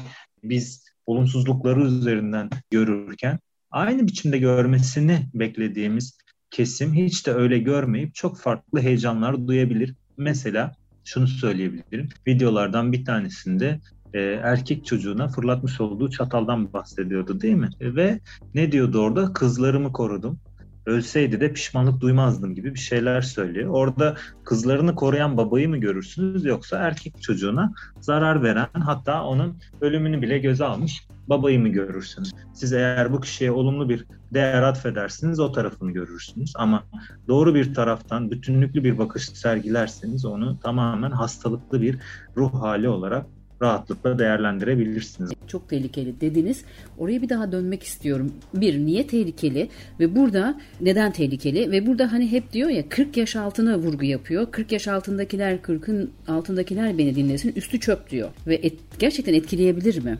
biz 0.44 0.84
olumsuzlukları 1.06 1.80
üzerinden 1.80 2.50
görürken 2.70 3.38
aynı 3.70 4.06
biçimde 4.06 4.38
görmesini 4.38 5.26
beklediğimiz 5.34 6.18
kesim 6.50 6.94
hiç 6.94 7.26
de 7.26 7.32
öyle 7.32 7.58
görmeyip 7.58 8.14
çok 8.14 8.38
farklı 8.38 8.80
heyecanlar 8.80 9.46
duyabilir. 9.46 9.94
Mesela 10.16 10.72
şunu 11.04 11.26
söyleyebilirim. 11.26 12.08
Videolardan 12.26 12.92
bir 12.92 13.04
tanesinde 13.04 13.80
e, 14.14 14.20
erkek 14.20 14.86
çocuğuna 14.86 15.28
fırlatmış 15.28 15.80
olduğu 15.80 16.10
çataldan 16.10 16.72
bahsediyordu 16.72 17.40
değil 17.40 17.54
mi? 17.54 17.70
Ve 17.80 18.20
ne 18.54 18.72
diyordu 18.72 19.00
orada? 19.00 19.32
Kızlarımı 19.32 19.92
korudum 19.92 20.40
ölseydi 20.88 21.40
de 21.40 21.52
pişmanlık 21.52 22.00
duymazdım 22.00 22.54
gibi 22.54 22.74
bir 22.74 22.78
şeyler 22.78 23.20
söylüyor. 23.20 23.70
Orada 23.70 24.16
kızlarını 24.44 24.94
koruyan 24.94 25.36
babayı 25.36 25.68
mı 25.68 25.76
görürsünüz 25.76 26.44
yoksa 26.44 26.78
erkek 26.78 27.22
çocuğuna 27.22 27.72
zarar 28.00 28.42
veren 28.42 28.68
hatta 28.80 29.24
onun 29.24 29.58
ölümünü 29.80 30.22
bile 30.22 30.38
göze 30.38 30.64
almış 30.64 31.08
babayı 31.28 31.60
mı 31.60 31.68
görürsünüz? 31.68 32.32
Siz 32.54 32.72
eğer 32.72 33.12
bu 33.12 33.20
kişiye 33.20 33.50
olumlu 33.50 33.88
bir 33.88 34.04
değer 34.34 34.62
atfedersiniz 34.62 35.40
o 35.40 35.52
tarafını 35.52 35.92
görürsünüz 35.92 36.52
ama 36.56 36.84
doğru 37.28 37.54
bir 37.54 37.74
taraftan 37.74 38.30
bütünlüklü 38.30 38.84
bir 38.84 38.98
bakış 38.98 39.24
sergilerseniz 39.24 40.24
onu 40.24 40.60
tamamen 40.60 41.10
hastalıklı 41.10 41.82
bir 41.82 41.98
ruh 42.36 42.54
hali 42.62 42.88
olarak 42.88 43.26
rahatlıkla 43.62 44.18
değerlendirebilirsiniz. 44.18 45.30
Çok 45.46 45.68
tehlikeli 45.68 46.20
dediniz. 46.20 46.64
Oraya 46.98 47.22
bir 47.22 47.28
daha 47.28 47.52
dönmek 47.52 47.82
istiyorum. 47.82 48.32
Bir, 48.54 48.78
niye 48.78 49.06
tehlikeli 49.06 49.68
ve 50.00 50.16
burada 50.16 50.60
neden 50.80 51.12
tehlikeli 51.12 51.70
ve 51.70 51.86
burada 51.86 52.12
hani 52.12 52.32
hep 52.32 52.52
diyor 52.52 52.70
ya 52.70 52.88
40 52.88 53.16
yaş 53.16 53.36
altına 53.36 53.78
vurgu 53.78 54.04
yapıyor. 54.04 54.50
40 54.50 54.72
yaş 54.72 54.88
altındakiler 54.88 55.56
40'ın 55.56 56.10
altındakiler 56.28 56.98
beni 56.98 57.14
dinlesin 57.14 57.52
üstü 57.56 57.80
çöp 57.80 58.10
diyor. 58.10 58.28
Ve 58.46 58.54
et, 58.54 58.74
gerçekten 58.98 59.34
etkileyebilir 59.34 60.04
mi? 60.04 60.18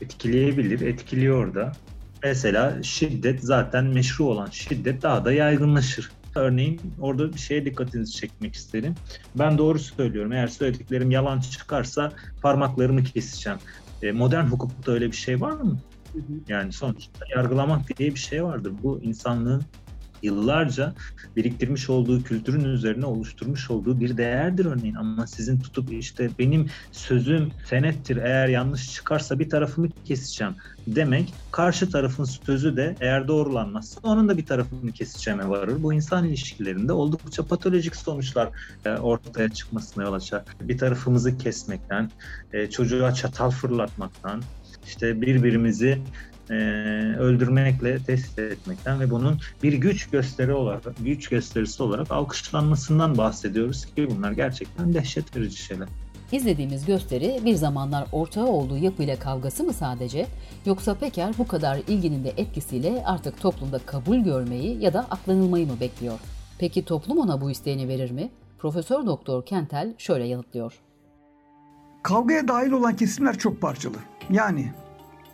Etkileyebilir, 0.00 0.80
etkiliyor 0.80 1.54
da. 1.54 1.72
Mesela 2.22 2.82
şiddet 2.82 3.40
zaten 3.40 3.84
meşru 3.84 4.24
olan 4.24 4.48
şiddet 4.50 5.02
daha 5.02 5.24
da 5.24 5.32
yaygınlaşır. 5.32 6.10
Örneğin 6.34 6.80
orada 7.00 7.32
bir 7.32 7.38
şeye 7.38 7.64
dikkatinizi 7.64 8.12
çekmek 8.12 8.54
isterim. 8.54 8.94
Ben 9.34 9.58
doğru 9.58 9.78
söylüyorum. 9.78 10.32
Eğer 10.32 10.46
söylediklerim 10.46 11.10
yalan 11.10 11.40
çıkarsa 11.40 12.12
parmaklarımı 12.42 13.04
keseceğim. 13.04 13.58
E, 14.02 14.12
modern 14.12 14.44
hukukta 14.44 14.92
öyle 14.92 15.06
bir 15.06 15.16
şey 15.16 15.40
var 15.40 15.52
mı? 15.52 15.78
Yani 16.48 16.72
sonuçta 16.72 17.24
yargılamak 17.36 17.98
diye 17.98 18.10
bir 18.10 18.18
şey 18.18 18.44
vardır. 18.44 18.72
Bu 18.82 19.00
insanlığın 19.02 19.62
yıllarca 20.22 20.94
biriktirmiş 21.36 21.90
olduğu 21.90 22.22
kültürün 22.22 22.64
üzerine 22.64 23.06
oluşturmuş 23.06 23.70
olduğu 23.70 24.00
bir 24.00 24.16
değerdir 24.16 24.64
örneğin 24.64 24.94
ama 24.94 25.26
sizin 25.26 25.60
tutup 25.60 25.92
işte 25.92 26.30
benim 26.38 26.66
sözüm 26.92 27.50
senettir 27.64 28.16
eğer 28.16 28.48
yanlış 28.48 28.92
çıkarsa 28.94 29.38
bir 29.38 29.50
tarafımı 29.50 29.88
keseceğim 30.04 30.54
demek 30.86 31.34
karşı 31.50 31.90
tarafın 31.90 32.24
sözü 32.24 32.76
de 32.76 32.96
eğer 33.00 33.28
doğrulanmazsa 33.28 34.00
onun 34.02 34.28
da 34.28 34.36
bir 34.36 34.46
tarafını 34.46 34.92
keseceğime 34.92 35.48
varır. 35.48 35.82
Bu 35.82 35.92
insan 35.92 36.24
ilişkilerinde 36.24 36.92
oldukça 36.92 37.46
patolojik 37.46 37.96
sonuçlar 37.96 38.48
e, 38.84 38.90
ortaya 38.90 39.48
çıkmasına 39.48 40.04
yol 40.04 40.12
açar. 40.12 40.42
Bir 40.60 40.78
tarafımızı 40.78 41.38
kesmekten, 41.38 42.10
e, 42.52 42.70
çocuğa 42.70 43.14
çatal 43.14 43.50
fırlatmaktan, 43.50 44.42
işte 44.86 45.20
birbirimizi 45.20 45.98
e, 46.50 46.54
öldürmekle 47.18 47.98
test 47.98 48.38
etmekten 48.38 49.00
ve 49.00 49.10
bunun 49.10 49.40
bir 49.62 49.72
güç 49.72 50.10
gösteri 50.10 50.52
olarak 50.52 50.82
güç 51.04 51.28
gösterisi 51.28 51.82
olarak 51.82 52.10
alkışlanmasından 52.10 53.18
bahsediyoruz 53.18 53.86
ki 53.86 54.08
bunlar 54.16 54.32
gerçekten 54.32 54.94
dehşet 54.94 55.36
verici 55.36 55.56
şeyler. 55.56 55.88
İzlediğimiz 56.32 56.86
gösteri 56.86 57.40
bir 57.44 57.54
zamanlar 57.54 58.06
ortağı 58.12 58.46
olduğu 58.46 58.76
yapıyla 58.76 59.18
kavgası 59.18 59.64
mı 59.64 59.72
sadece 59.72 60.26
yoksa 60.66 60.94
Peker 60.94 61.34
bu 61.38 61.46
kadar 61.46 61.78
ilginin 61.88 62.24
de 62.24 62.32
etkisiyle 62.36 63.02
artık 63.06 63.40
toplumda 63.40 63.78
kabul 63.78 64.16
görmeyi 64.16 64.82
ya 64.82 64.92
da 64.92 65.00
aklanılmayı 65.10 65.66
mı 65.66 65.80
bekliyor? 65.80 66.18
Peki 66.58 66.84
toplum 66.84 67.18
ona 67.18 67.40
bu 67.40 67.50
isteğini 67.50 67.88
verir 67.88 68.10
mi? 68.10 68.30
Profesör 68.58 69.06
Doktor 69.06 69.46
Kentel 69.46 69.94
şöyle 69.98 70.24
yanıtlıyor. 70.24 70.78
Kavgaya 72.02 72.48
dahil 72.48 72.70
olan 72.70 72.96
kesimler 72.96 73.38
çok 73.38 73.60
parçalı. 73.60 73.96
Yani 74.30 74.72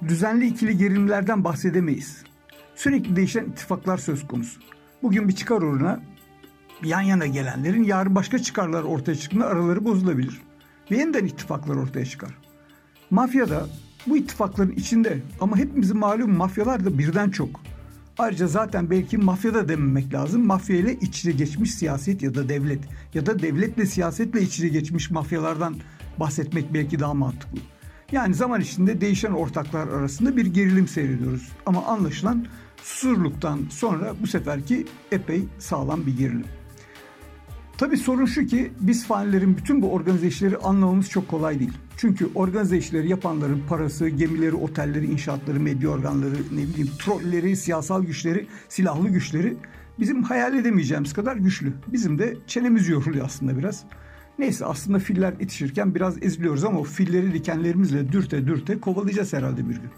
düzenli 0.09 0.47
ikili 0.47 0.79
gerilimlerden 0.79 1.45
bahsedemeyiz. 1.45 2.25
Sürekli 2.75 3.17
değişen 3.17 3.45
ittifaklar 3.45 3.99
söz 3.99 4.27
konusu. 4.27 4.61
Bugün 5.03 5.29
bir 5.29 5.35
çıkar 5.35 5.63
uğruna 5.63 6.01
yan 6.85 7.01
yana 7.01 7.27
gelenlerin 7.27 7.85
yarın 7.85 8.15
başka 8.15 8.39
çıkarlar 8.39 8.83
ortaya 8.83 9.15
çıktığında 9.15 9.47
araları 9.47 9.85
bozulabilir. 9.85 10.41
Ve 10.91 10.97
yeniden 10.97 11.25
ittifaklar 11.25 11.77
ortaya 11.77 12.05
çıkar. 12.05 12.39
Mafyada 13.11 13.67
Bu 14.07 14.17
ittifakların 14.17 14.73
içinde 14.73 15.19
ama 15.41 15.57
hepimizin 15.57 15.99
malum 15.99 16.37
mafyalar 16.37 16.85
da 16.85 16.99
birden 16.99 17.31
çok. 17.31 17.61
Ayrıca 18.19 18.47
zaten 18.47 18.91
belki 18.91 19.19
mafya 19.19 19.55
da 19.55 19.69
dememek 19.69 20.15
lazım. 20.15 20.47
Mafya 20.47 20.77
ile 20.77 20.95
iç 20.95 21.19
içe 21.19 21.33
geçmiş 21.33 21.75
siyaset 21.75 22.23
ya 22.23 22.35
da 22.35 22.49
devlet 22.49 22.81
ya 23.15 23.27
da 23.27 23.39
devletle 23.39 23.87
siyasetle 23.87 24.43
iç 24.43 24.59
içe 24.59 24.69
geçmiş 24.69 25.11
mafyalardan 25.11 25.77
bahsetmek 26.21 26.75
belki 26.75 27.01
daha 27.01 27.15
mantıklı. 27.15 27.59
Yani 28.13 28.35
zaman 28.35 28.61
içinde 28.61 29.01
değişen 29.01 29.33
ortaklar 29.33 29.89
arasında 29.89 30.37
bir 30.37 30.47
gerilim 30.47 30.89
seyrediyoruz. 30.89 31.49
Ama 31.67 31.85
anlaşılan 31.87 32.47
Susurluk'tan 32.83 33.61
sonra 33.71 34.15
bu 34.23 34.27
seferki 34.27 34.87
epey 35.13 35.45
sağlam 35.59 36.07
bir 36.07 36.17
gerilim. 36.17 36.45
Tabii 37.79 37.97
sorun 37.97 38.27
şu 38.27 38.47
ki 38.47 38.73
biz 38.81 39.07
fanilerin 39.07 39.57
bütün 39.57 39.83
bu 39.83 39.93
organize 39.93 40.27
işleri 40.27 40.57
anlamamız 40.57 41.11
çok 41.11 41.29
kolay 41.29 41.59
değil. 41.59 41.73
Çünkü 41.97 42.29
organize 42.35 42.79
işleri 42.79 43.09
yapanların 43.09 43.63
parası, 43.69 44.09
gemileri, 44.09 44.55
otelleri, 44.55 45.07
inşaatları, 45.07 45.61
medya 45.61 45.91
organları, 45.91 46.35
ne 46.35 46.63
bileyim 46.63 46.91
trolleri, 46.99 47.57
siyasal 47.57 48.05
güçleri, 48.05 48.47
silahlı 48.69 49.09
güçleri 49.09 49.57
bizim 49.99 50.23
hayal 50.23 50.55
edemeyeceğimiz 50.55 51.13
kadar 51.13 51.37
güçlü. 51.37 51.73
Bizim 51.87 52.19
de 52.19 52.37
çenemiz 52.47 52.89
yoruluyor 52.89 53.27
aslında 53.27 53.59
biraz. 53.59 53.85
Neyse 54.39 54.65
aslında 54.65 54.99
filler 54.99 55.35
yetişirken 55.41 55.95
biraz 55.95 56.23
eziliyoruz 56.23 56.65
ama 56.65 56.81
o 56.81 56.85
filleri 56.85 57.35
dikenlerimizle 57.35 58.13
dürte 58.13 58.47
dürte 58.47 58.81
kovalayacağız 58.81 59.33
herhalde 59.33 59.69
bir 59.69 59.75
gün. 59.75 59.91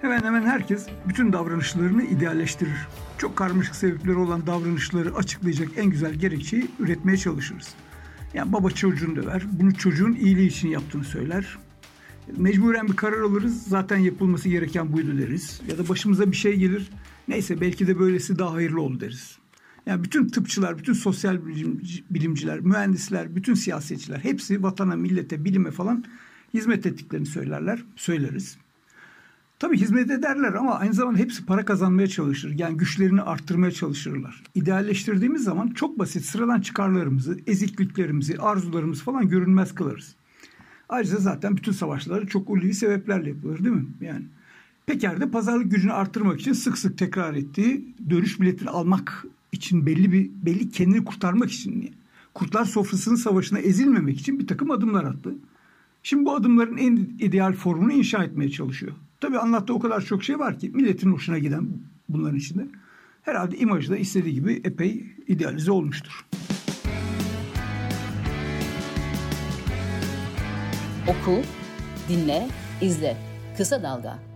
Hemen 0.00 0.22
hemen 0.22 0.42
herkes 0.42 0.86
bütün 1.08 1.32
davranışlarını 1.32 2.02
idealleştirir. 2.02 2.88
Çok 3.18 3.36
karmaşık 3.36 3.76
sebepleri 3.76 4.16
olan 4.16 4.46
davranışları 4.46 5.14
açıklayacak 5.14 5.68
en 5.76 5.86
güzel 5.86 6.14
gerekçeyi 6.14 6.66
üretmeye 6.78 7.16
çalışırız. 7.16 7.74
Yani 8.34 8.52
baba 8.52 8.70
çocuğunu 8.70 9.16
döver, 9.16 9.42
bunu 9.52 9.74
çocuğun 9.74 10.12
iyiliği 10.12 10.48
için 10.48 10.68
yaptığını 10.68 11.04
söyler. 11.04 11.58
Mecburen 12.36 12.88
bir 12.88 12.96
karar 12.96 13.20
alırız, 13.20 13.62
zaten 13.62 13.98
yapılması 13.98 14.48
gereken 14.48 14.92
buydu 14.92 15.18
deriz. 15.18 15.60
Ya 15.70 15.78
da 15.78 15.88
başımıza 15.88 16.30
bir 16.30 16.36
şey 16.36 16.56
gelir, 16.56 16.90
neyse 17.28 17.60
belki 17.60 17.86
de 17.86 17.98
böylesi 17.98 18.38
daha 18.38 18.52
hayırlı 18.52 18.80
oldu 18.80 19.00
deriz. 19.00 19.37
Yani 19.86 20.04
bütün 20.04 20.28
tıpçılar, 20.28 20.78
bütün 20.78 20.92
sosyal 20.92 21.38
bilimciler, 22.10 22.60
mühendisler, 22.60 23.36
bütün 23.36 23.54
siyasetçiler 23.54 24.18
hepsi 24.18 24.62
vatana, 24.62 24.96
millete, 24.96 25.44
bilime 25.44 25.70
falan 25.70 26.04
hizmet 26.54 26.86
ettiklerini 26.86 27.26
söylerler, 27.26 27.84
söyleriz. 27.96 28.58
Tabii 29.58 29.76
hizmet 29.76 30.10
ederler 30.10 30.52
ama 30.52 30.74
aynı 30.74 30.94
zamanda 30.94 31.18
hepsi 31.18 31.46
para 31.46 31.64
kazanmaya 31.64 32.06
çalışır. 32.06 32.54
Yani 32.58 32.76
güçlerini 32.76 33.22
arttırmaya 33.22 33.72
çalışırlar. 33.72 34.42
İdealleştirdiğimiz 34.54 35.44
zaman 35.44 35.68
çok 35.68 35.98
basit 35.98 36.24
sıradan 36.24 36.60
çıkarlarımızı, 36.60 37.38
ezikliklerimizi, 37.46 38.38
arzularımızı 38.38 39.04
falan 39.04 39.28
görünmez 39.28 39.74
kılarız. 39.74 40.14
Ayrıca 40.88 41.16
zaten 41.16 41.56
bütün 41.56 41.72
savaşları 41.72 42.26
çok 42.26 42.50
ulvi 42.50 42.74
sebeplerle 42.74 43.28
yapılır 43.28 43.64
değil 43.64 43.76
mi? 43.76 43.86
Yani 44.00 44.24
Peker'de 44.86 45.30
pazarlık 45.30 45.70
gücünü 45.70 45.92
arttırmak 45.92 46.40
için 46.40 46.52
sık 46.52 46.78
sık 46.78 46.98
tekrar 46.98 47.34
ettiği 47.34 47.94
dönüş 48.10 48.40
biletini 48.40 48.70
almak 48.70 49.24
için 49.52 49.86
belli 49.86 50.12
bir 50.12 50.30
belli 50.46 50.70
kendini 50.70 51.04
kurtarmak 51.04 51.50
için 51.50 51.94
Kurtlar 52.34 52.64
Sofrası'nın 52.64 53.16
savaşına 53.16 53.58
ezilmemek 53.58 54.20
için 54.20 54.38
bir 54.38 54.46
takım 54.46 54.70
adımlar 54.70 55.04
attı. 55.04 55.34
Şimdi 56.02 56.24
bu 56.24 56.34
adımların 56.34 56.76
en 56.76 56.96
ideal 57.18 57.52
formunu 57.52 57.92
inşa 57.92 58.24
etmeye 58.24 58.50
çalışıyor. 58.50 58.92
Tabii 59.20 59.38
anlattığı 59.38 59.74
o 59.74 59.78
kadar 59.78 60.00
çok 60.00 60.24
şey 60.24 60.38
var 60.38 60.58
ki 60.58 60.70
milletin 60.74 61.12
hoşuna 61.12 61.38
giden 61.38 61.68
bunların 62.08 62.38
içinde. 62.38 62.66
Herhalde 63.22 63.58
imajı 63.58 63.90
da 63.90 63.96
istediği 63.96 64.34
gibi 64.34 64.60
epey 64.64 65.04
idealize 65.28 65.70
olmuştur. 65.70 66.26
Oku, 71.08 71.42
dinle, 72.08 72.48
izle. 72.80 73.16
Kısa 73.56 73.82
Dalga. 73.82 74.27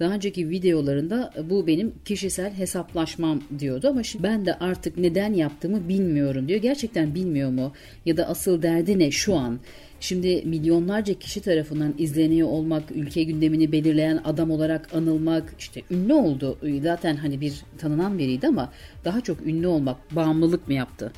Daha 0.00 0.14
önceki 0.14 0.50
videolarında 0.50 1.32
bu 1.50 1.66
benim 1.66 1.94
kişisel 2.04 2.52
hesaplaşmam 2.54 3.42
diyordu 3.58 3.88
ama 3.88 4.02
şimdi 4.02 4.22
ben 4.22 4.46
de 4.46 4.54
artık 4.54 4.98
neden 4.98 5.32
yaptığımı 5.32 5.88
bilmiyorum 5.88 6.48
diyor. 6.48 6.60
Gerçekten 6.60 7.14
bilmiyor 7.14 7.50
mu? 7.50 7.72
Ya 8.06 8.16
da 8.16 8.28
asıl 8.28 8.62
derdi 8.62 8.98
ne 8.98 9.10
şu 9.10 9.34
an? 9.34 9.60
Şimdi 10.00 10.42
milyonlarca 10.44 11.14
kişi 11.14 11.40
tarafından 11.40 11.94
izleniyor 11.98 12.48
olmak, 12.48 12.82
ülke 12.90 13.22
gündemini 13.22 13.72
belirleyen 13.72 14.20
adam 14.24 14.50
olarak 14.50 14.94
anılmak, 14.94 15.54
işte 15.58 15.82
ünlü 15.90 16.12
oldu. 16.12 16.58
Zaten 16.82 17.16
hani 17.16 17.40
bir 17.40 17.62
tanınan 17.78 18.18
biriydi 18.18 18.46
ama 18.46 18.72
daha 19.04 19.20
çok 19.20 19.46
ünlü 19.46 19.66
olmak, 19.66 20.16
bağımlılık 20.16 20.68
mı 20.68 20.74
yaptı? 20.74 21.12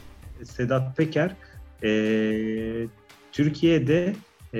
Sedat 0.44 0.96
Peker 0.96 1.30
e, 1.82 1.90
Türkiye'de 3.32 4.14
e, 4.54 4.58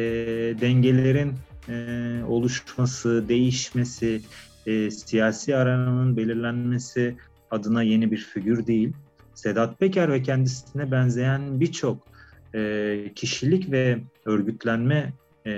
dengelerin 0.61 1.33
e, 1.69 2.23
oluşması, 2.29 3.29
değişmesi, 3.29 4.21
e, 4.67 4.91
siyasi 4.91 5.57
arananın 5.57 6.17
belirlenmesi 6.17 7.17
adına 7.51 7.83
yeni 7.83 8.11
bir 8.11 8.19
figür 8.19 8.67
değil. 8.67 8.93
Sedat 9.35 9.79
Peker 9.79 10.13
ve 10.13 10.23
kendisine 10.23 10.91
benzeyen 10.91 11.61
birçok 11.61 12.09
e, 12.55 13.13
kişilik 13.15 13.71
ve 13.71 13.99
örgütlenme 14.25 15.13
e, 15.45 15.51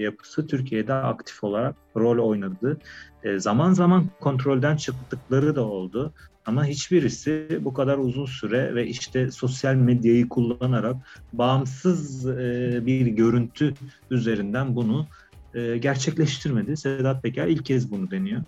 yapısı 0.00 0.46
Türkiye'de 0.46 0.92
aktif 0.92 1.44
olarak 1.44 1.76
rol 1.96 2.28
oynadı. 2.28 2.78
E, 3.22 3.38
zaman 3.38 3.72
zaman 3.72 4.06
kontrolden 4.20 4.76
çıktıkları 4.76 5.56
da 5.56 5.64
oldu. 5.64 6.12
Ama 6.46 6.64
hiçbirisi 6.64 7.60
bu 7.60 7.74
kadar 7.74 7.98
uzun 7.98 8.26
süre 8.26 8.74
ve 8.74 8.86
işte 8.86 9.30
sosyal 9.30 9.74
medyayı 9.74 10.28
kullanarak 10.28 10.96
bağımsız 11.32 12.28
e, 12.28 12.82
bir 12.86 13.06
görüntü 13.06 13.74
üzerinden 14.10 14.76
bunu 14.76 15.06
e, 15.54 15.78
gerçekleştirmedi. 15.78 16.76
Sedat 16.76 17.22
Peker 17.22 17.46
ilk 17.46 17.64
kez 17.64 17.90
bunu 17.90 18.10
deniyor. 18.10 18.42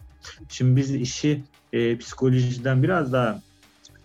Şimdi 0.48 0.76
biz 0.76 0.94
işi 0.94 1.44
e, 1.72 1.98
psikolojiden 1.98 2.82
biraz 2.82 3.12
daha 3.12 3.42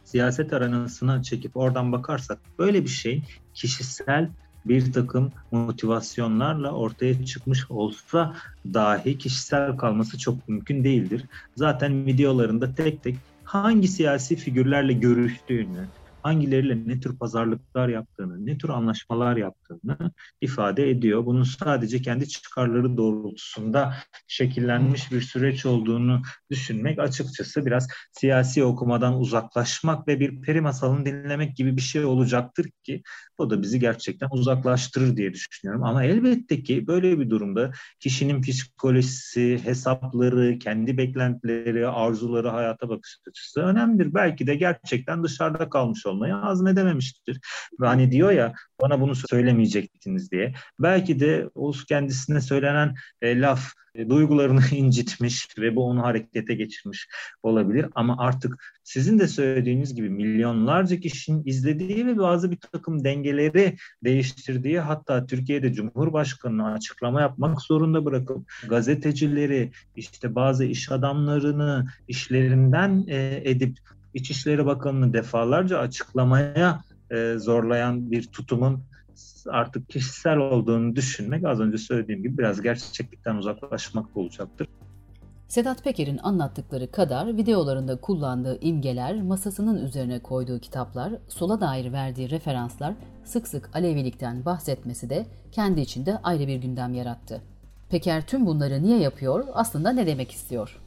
siyaset 0.06 0.54
aranasına 0.54 1.24
çekip 1.24 1.58
oradan 1.58 1.92
bakarsak 1.92 2.40
böyle 2.60 2.84
bir 2.84 2.90
şey 2.90 3.24
kişisel 3.54 4.30
bir 4.66 4.94
takım 4.94 5.32
motivasyonlarla 5.52 6.72
ortaya 6.72 7.26
çıkmış 7.26 7.72
olsa 7.72 8.36
dahi 8.74 9.18
kişisel 9.18 9.78
kalması 9.78 10.18
çok 10.18 10.50
mümkün 10.50 10.84
değildir. 10.84 11.26
Zaten 11.56 12.06
videolarında 12.06 12.76
tek 12.76 13.04
tek 13.04 13.16
hangi 13.44 13.88
siyasi 13.88 14.36
figürlerle 14.36 14.94
görüştüğünü, 14.94 15.86
hangileriyle 16.24 16.88
ne 16.88 17.00
tür 17.00 17.18
pazarlıklar 17.18 17.90
yaptığını, 17.90 18.46
ne 18.46 18.58
tür 18.58 18.70
anlaşmalar 18.70 19.38
yaptığını 19.38 19.98
ifade 20.42 20.90
ediyor. 20.90 21.26
Bunun 21.26 21.44
sadece 21.44 22.02
kendi 22.02 22.28
çıkarları 22.28 22.98
doğrultusunda 22.98 23.94
şekillenmiş 24.28 25.12
bir 25.12 25.22
süreç 25.22 25.66
olduğunu 25.66 26.22
düşünmek 26.52 27.00
açıkçası 27.00 27.66
biraz 27.66 27.88
siyasi 28.12 28.64
okumadan 28.64 29.20
uzaklaşmak 29.20 30.08
ve 30.08 30.20
bir 30.20 30.42
peri 30.42 30.62
masalını 30.62 31.06
dinlemek 31.06 31.56
gibi 31.58 31.78
bir 31.78 31.82
şey 31.82 32.06
olacaktır 32.06 32.70
ki 32.84 33.04
o 33.38 33.50
da 33.50 33.62
bizi 33.62 33.80
gerçekten 33.80 34.30
uzaklaştırır 34.32 35.18
diye 35.18 35.34
düşünüyorum. 35.34 35.84
Ama 35.84 36.04
elbette 36.04 36.64
ki 36.64 36.88
böyle 36.88 37.20
bir 37.20 37.30
durumda 37.30 37.72
kişinin 38.00 38.42
psikolojisi, 38.42 39.60
hesapları, 39.64 40.60
kendi 40.60 40.98
beklentileri, 40.98 41.88
arzuları, 41.88 42.50
hayata 42.50 42.90
bakış 42.90 43.18
açısı 43.30 43.62
önemlidir. 43.62 44.14
Belki 44.14 44.48
de 44.48 44.56
gerçekten 44.56 45.24
dışarıda 45.24 45.70
kalmış 45.70 46.06
olmayı 46.12 46.36
azmedememiştir. 46.36 47.40
Ve 47.82 47.88
hani 47.88 48.12
diyor 48.12 48.32
ya 48.32 48.54
bana 48.82 49.02
bunu 49.02 49.16
söylemeyecektiniz 49.16 50.32
diye. 50.32 50.54
Belki 50.80 51.20
de 51.20 51.50
o 51.56 51.72
kendisine 51.88 52.42
söylenen 52.42 52.96
e, 53.22 53.42
laf 53.42 53.74
e, 53.96 54.10
duygularını 54.10 54.62
incitmiş 54.72 55.48
ve 55.60 55.76
bu 55.76 55.86
onu 55.86 56.04
harekete 56.04 56.56
geçirmiş 56.56 57.08
olabilir. 57.44 57.86
Ama 57.96 58.16
artık 58.20 58.64
sizin 58.84 59.20
de 59.20 59.28
söylediğiniz 59.28 59.96
gibi 59.96 60.10
milyonlarca 60.10 61.00
kişinin 61.00 61.46
izlediği 61.46 62.08
ve 62.08 62.18
bazı 62.18 62.52
bir 62.52 62.58
takım 62.58 63.04
dengeleri 63.04 63.78
değiştirdiği 64.04 64.80
hatta 64.80 65.26
Türkiye'de 65.26 65.74
Cumhurbaşkanı'na 65.74 66.74
açıklama 66.74 67.22
yapmak 67.22 67.62
zorunda 67.62 68.06
bırakıp 68.06 68.52
gazetecileri 68.70 69.72
işte 69.96 70.36
bazı 70.36 70.66
iş 70.66 70.92
adamlarını 70.92 71.88
işlerinden 72.08 73.06
e, 73.08 73.42
edip 73.46 73.78
İçişleri 74.14 74.66
Bakanı'nı 74.66 75.14
defalarca 75.14 75.80
açıklamaya 75.80 76.82
e, 77.12 77.36
zorlayan 77.38 78.12
bir 78.12 78.28
tutumun 78.28 78.84
artık 79.50 79.90
kişisel 79.90 80.38
olduğunu 80.38 80.96
düşünmek 80.96 81.46
az 81.46 81.60
önce 81.60 81.78
söylediğim 81.78 82.24
gibi 82.24 82.38
biraz 82.38 82.62
gerçeklikten 82.62 83.36
uzaklaşmak 83.36 84.18
olacaktır. 84.18 84.68
Sedat 85.48 85.84
Peker'in 85.84 86.18
anlattıkları 86.18 86.92
kadar 86.92 87.38
videolarında 87.38 88.02
kullandığı 88.02 88.60
imgeler, 88.62 89.22
masasının 89.22 89.86
üzerine 89.86 90.20
koyduğu 90.20 90.60
kitaplar, 90.60 91.14
sola 91.28 91.62
dair 91.62 91.92
verdiği 91.92 92.30
referanslar, 92.30 92.94
sık 93.24 93.48
sık 93.48 93.70
Alevilikten 93.74 94.46
bahsetmesi 94.46 95.10
de 95.10 95.26
kendi 95.52 95.82
içinde 95.82 96.18
ayrı 96.18 96.48
bir 96.48 96.56
gündem 96.56 96.94
yarattı. 96.94 97.42
Peker 97.90 98.28
tüm 98.28 98.46
bunları 98.46 98.84
niye 98.84 99.00
yapıyor? 99.00 99.46
Aslında 99.54 99.92
ne 99.92 100.08
demek 100.08 100.32
istiyor? 100.32 100.82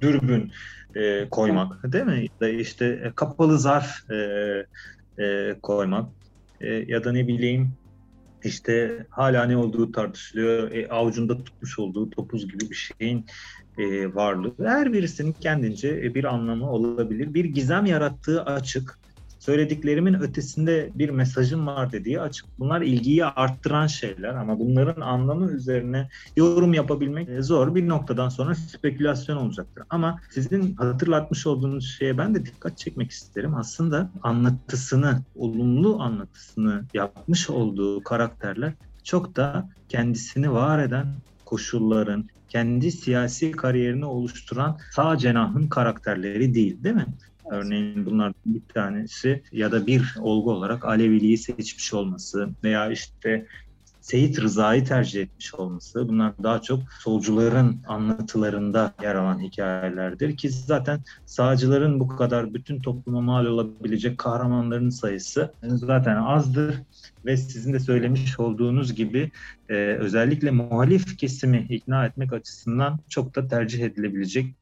Dürbün 0.00 0.52
e, 0.96 1.28
koymak 1.30 1.92
değil 1.92 2.04
mi? 2.04 2.28
Ya 2.40 2.48
işte 2.48 2.86
e, 2.86 3.12
kapalı 3.16 3.58
zarf 3.58 4.10
e, 4.10 4.16
e, 5.24 5.56
koymak 5.62 6.12
e, 6.60 6.66
ya 6.68 7.04
da 7.04 7.12
ne 7.12 7.28
bileyim 7.28 7.76
işte 8.44 9.06
hala 9.10 9.44
ne 9.44 9.56
olduğu 9.56 9.92
tartışılıyor. 9.92 10.70
E, 10.72 10.88
avucunda 10.88 11.44
tutmuş 11.44 11.78
olduğu 11.78 12.10
topuz 12.10 12.48
gibi 12.48 12.70
bir 12.70 12.92
şeyin 12.98 13.26
e, 13.78 14.14
varlığı. 14.14 14.54
Her 14.66 14.92
birisinin 14.92 15.32
kendince 15.32 15.88
e, 15.88 16.14
bir 16.14 16.24
anlamı 16.24 16.70
olabilir. 16.70 17.34
Bir 17.34 17.44
gizem 17.44 17.86
yarattığı 17.86 18.44
açık 18.44 18.98
söylediklerimin 19.42 20.14
ötesinde 20.14 20.90
bir 20.94 21.10
mesajım 21.10 21.66
var 21.66 21.92
dediği 21.92 22.20
açık. 22.20 22.46
Bunlar 22.58 22.80
ilgiyi 22.80 23.24
arttıran 23.24 23.86
şeyler 23.86 24.34
ama 24.34 24.58
bunların 24.58 25.00
anlamı 25.00 25.50
üzerine 25.50 26.08
yorum 26.36 26.74
yapabilmek 26.74 27.44
zor. 27.44 27.74
Bir 27.74 27.88
noktadan 27.88 28.28
sonra 28.28 28.54
spekülasyon 28.54 29.36
olacaktır. 29.36 29.84
Ama 29.90 30.20
sizin 30.30 30.74
hatırlatmış 30.74 31.46
olduğunuz 31.46 31.96
şeye 31.98 32.18
ben 32.18 32.34
de 32.34 32.46
dikkat 32.46 32.78
çekmek 32.78 33.10
isterim. 33.10 33.54
Aslında 33.54 34.10
anlatısını, 34.22 35.22
olumlu 35.34 36.02
anlatısını 36.02 36.84
yapmış 36.94 37.50
olduğu 37.50 38.02
karakterler 38.02 38.72
çok 39.04 39.36
da 39.36 39.68
kendisini 39.88 40.52
var 40.52 40.78
eden 40.78 41.06
koşulların, 41.44 42.28
kendi 42.48 42.92
siyasi 42.92 43.52
kariyerini 43.52 44.04
oluşturan 44.04 44.78
sağ 44.90 45.16
cenahın 45.16 45.68
karakterleri 45.68 46.54
değil 46.54 46.84
değil 46.84 46.94
mi? 46.94 47.06
Örneğin 47.50 48.06
bunlar 48.06 48.32
bir 48.46 48.62
tanesi 48.74 49.42
ya 49.52 49.72
da 49.72 49.86
bir 49.86 50.14
olgu 50.20 50.52
olarak 50.52 50.84
Aleviliği 50.84 51.38
seçmiş 51.38 51.94
olması 51.94 52.48
veya 52.64 52.90
işte 52.90 53.46
Seyit 54.02 54.40
Rıza'yı 54.40 54.84
tercih 54.84 55.22
etmiş 55.22 55.54
olması. 55.54 56.08
Bunlar 56.08 56.32
daha 56.42 56.62
çok 56.62 56.80
solcuların 57.00 57.80
anlatılarında 57.86 58.94
yer 59.02 59.14
alan 59.14 59.40
hikayelerdir 59.40 60.36
ki 60.36 60.50
zaten 60.50 61.00
sağcıların 61.26 62.00
bu 62.00 62.08
kadar 62.08 62.54
bütün 62.54 62.80
topluma 62.80 63.20
mal 63.20 63.46
olabilecek 63.46 64.18
kahramanların 64.18 64.90
sayısı 64.90 65.52
zaten 65.62 66.16
azdır 66.16 66.74
ve 67.24 67.36
sizin 67.36 67.72
de 67.72 67.80
söylemiş 67.80 68.40
olduğunuz 68.40 68.94
gibi 68.94 69.30
e, 69.68 69.74
özellikle 69.74 70.50
muhalif 70.50 71.18
kesimi 71.18 71.66
ikna 71.68 72.06
etmek 72.06 72.32
açısından 72.32 72.98
çok 73.08 73.36
da 73.36 73.48
tercih 73.48 73.84
edilebilecek 73.84 74.54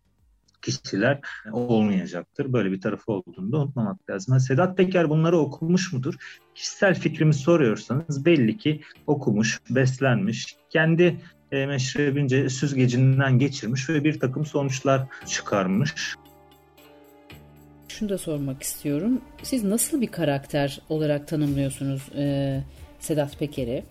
kişiler 0.63 1.21
olmayacaktır. 1.53 2.53
Böyle 2.53 2.73
bir 2.73 2.81
tarafı 2.81 3.13
olduğunu 3.13 3.53
da 3.53 3.57
unutmamak 3.57 4.11
lazım. 4.11 4.41
Sedat 4.41 4.77
Peker 4.77 5.11
bunları 5.11 5.39
okumuş 5.39 5.93
mudur? 5.93 6.15
Kişisel 6.55 6.95
fikrimi 6.95 7.35
soruyorsanız 7.35 8.25
belli 8.25 8.59
ki 8.59 8.81
okumuş, 9.07 9.61
beslenmiş, 9.71 10.57
kendi 10.71 11.21
e, 11.53 11.67
meşrebince 11.67 12.49
süzgecinden 12.49 13.39
geçirmiş 13.39 13.89
ve 13.89 14.05
bir 14.05 14.21
takım 14.21 14.47
sonuçlar 14.47 15.07
çıkarmış. 15.27 16.17
Şunu 17.89 18.09
da 18.09 18.19
sormak 18.19 18.63
istiyorum. 18.63 19.21
Siz 19.43 19.65
nasıl 19.65 20.01
bir 20.01 20.07
karakter 20.07 20.81
olarak 20.89 21.29
tanımlıyorsunuz 21.29 22.09
e, 22.17 22.65
Sedat 22.99 23.39
Peker'i? 23.39 23.85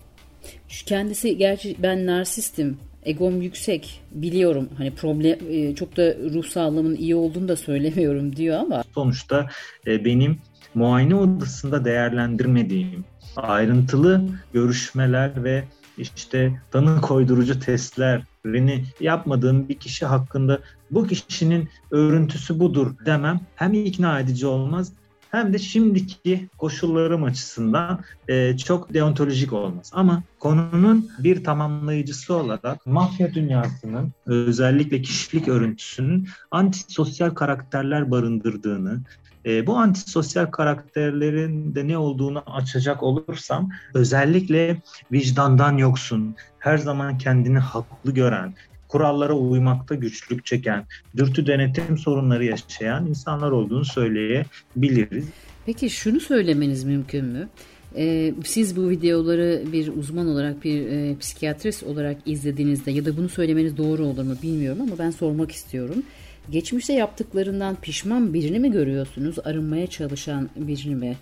Kendisi 0.86 1.36
gerçi 1.36 1.76
ben 1.82 2.06
narsistim 2.06 2.78
egom 3.04 3.42
yüksek 3.42 4.00
biliyorum. 4.12 4.68
Hani 4.78 4.90
problem 4.94 5.38
e, 5.50 5.74
çok 5.74 5.96
da 5.96 6.14
ruh 6.34 6.44
sağlığımın 6.44 6.96
iyi 6.96 7.14
olduğunu 7.14 7.48
da 7.48 7.56
söylemiyorum 7.56 8.36
diyor 8.36 8.58
ama. 8.58 8.84
Sonuçta 8.94 9.48
e, 9.86 10.04
benim 10.04 10.38
muayene 10.74 11.14
odasında 11.14 11.84
değerlendirmediğim 11.84 13.04
ayrıntılı 13.36 14.22
görüşmeler 14.52 15.44
ve 15.44 15.64
işte 15.98 16.60
tanı 16.70 17.00
koydurucu 17.00 17.60
testlerini 17.60 18.84
yapmadığım 19.00 19.68
bir 19.68 19.74
kişi 19.74 20.06
hakkında 20.06 20.60
bu 20.90 21.06
kişinin 21.06 21.68
örüntüsü 21.90 22.60
budur 22.60 22.94
demem 23.06 23.40
hem 23.54 23.74
ikna 23.74 24.20
edici 24.20 24.46
olmaz 24.46 24.92
hem 25.30 25.52
de 25.52 25.58
şimdiki 25.58 26.48
koşullarım 26.58 27.24
açısından 27.24 28.00
e, 28.28 28.56
çok 28.56 28.94
deontolojik 28.94 29.52
olmaz. 29.52 29.90
Ama 29.94 30.22
konunun 30.38 31.10
bir 31.18 31.44
tamamlayıcısı 31.44 32.34
olarak 32.34 32.86
mafya 32.86 33.34
dünyasının 33.34 34.12
özellikle 34.26 35.02
kişilik 35.02 35.48
örüntüsünün 35.48 36.28
antisosyal 36.50 37.30
karakterler 37.30 38.10
barındırdığını, 38.10 39.00
e, 39.46 39.66
bu 39.66 39.76
antisosyal 39.76 40.46
karakterlerin 40.46 41.74
de 41.74 41.88
ne 41.88 41.98
olduğunu 41.98 42.42
açacak 42.46 43.02
olursam 43.02 43.70
özellikle 43.94 44.82
vicdandan 45.12 45.76
yoksun, 45.76 46.36
her 46.58 46.78
zaman 46.78 47.18
kendini 47.18 47.58
haklı 47.58 48.12
gören, 48.12 48.54
kurallara 48.90 49.32
uymakta 49.34 49.94
güçlük 49.94 50.46
çeken, 50.46 50.84
dürtü 51.16 51.46
denetim 51.46 51.98
sorunları 51.98 52.44
yaşayan 52.44 53.06
insanlar 53.06 53.50
olduğunu 53.50 53.84
söyleyebiliriz. 53.84 55.24
Peki 55.66 55.90
şunu 55.90 56.20
söylemeniz 56.20 56.84
mümkün 56.84 57.24
mü? 57.24 57.48
Ee, 57.96 58.34
siz 58.44 58.76
bu 58.76 58.90
videoları 58.90 59.62
bir 59.72 59.88
uzman 59.88 60.28
olarak, 60.28 60.64
bir 60.64 60.86
e, 60.86 61.16
psikiyatrist 61.18 61.82
olarak 61.82 62.16
izlediğinizde 62.26 62.90
ya 62.90 63.04
da 63.04 63.16
bunu 63.16 63.28
söylemeniz 63.28 63.76
doğru 63.76 64.04
olur 64.04 64.24
mu 64.24 64.34
bilmiyorum 64.42 64.82
ama 64.82 64.98
ben 64.98 65.10
sormak 65.10 65.52
istiyorum. 65.52 66.02
Geçmişte 66.50 66.92
yaptıklarından 66.92 67.76
pişman 67.76 68.34
birini 68.34 68.58
mi 68.58 68.72
görüyorsunuz, 68.72 69.36
arınmaya 69.44 69.86
çalışan 69.86 70.50
birini 70.56 70.94
mi? 70.94 71.16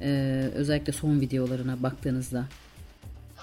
Ee, 0.00 0.50
özellikle 0.54 0.92
son 0.92 1.20
videolarına 1.20 1.82
baktığınızda. 1.82 2.44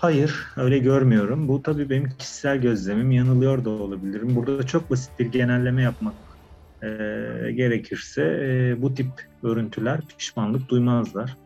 Hayır, 0.02 0.48
öyle 0.58 0.78
görmüyorum. 0.78 1.48
Bu 1.48 1.62
tabii 1.62 1.90
benim 1.90 2.10
kişisel 2.10 2.62
gözlemim. 2.62 3.12
Yanılıyor 3.12 3.66
da 3.66 3.70
olabilirim. 3.70 4.36
Burada 4.36 4.60
da 4.60 4.64
çok 4.64 4.90
basit 4.90 5.20
bir 5.20 5.26
genelleme 5.26 5.82
yapmak 5.82 6.14
e, 6.82 6.88
gerekirse 7.52 8.22
e, 8.22 8.82
bu 8.82 8.94
tip 8.94 9.08
örüntüler 9.44 10.02
pişmanlık 10.18 10.70
duymazlar. 10.70 11.38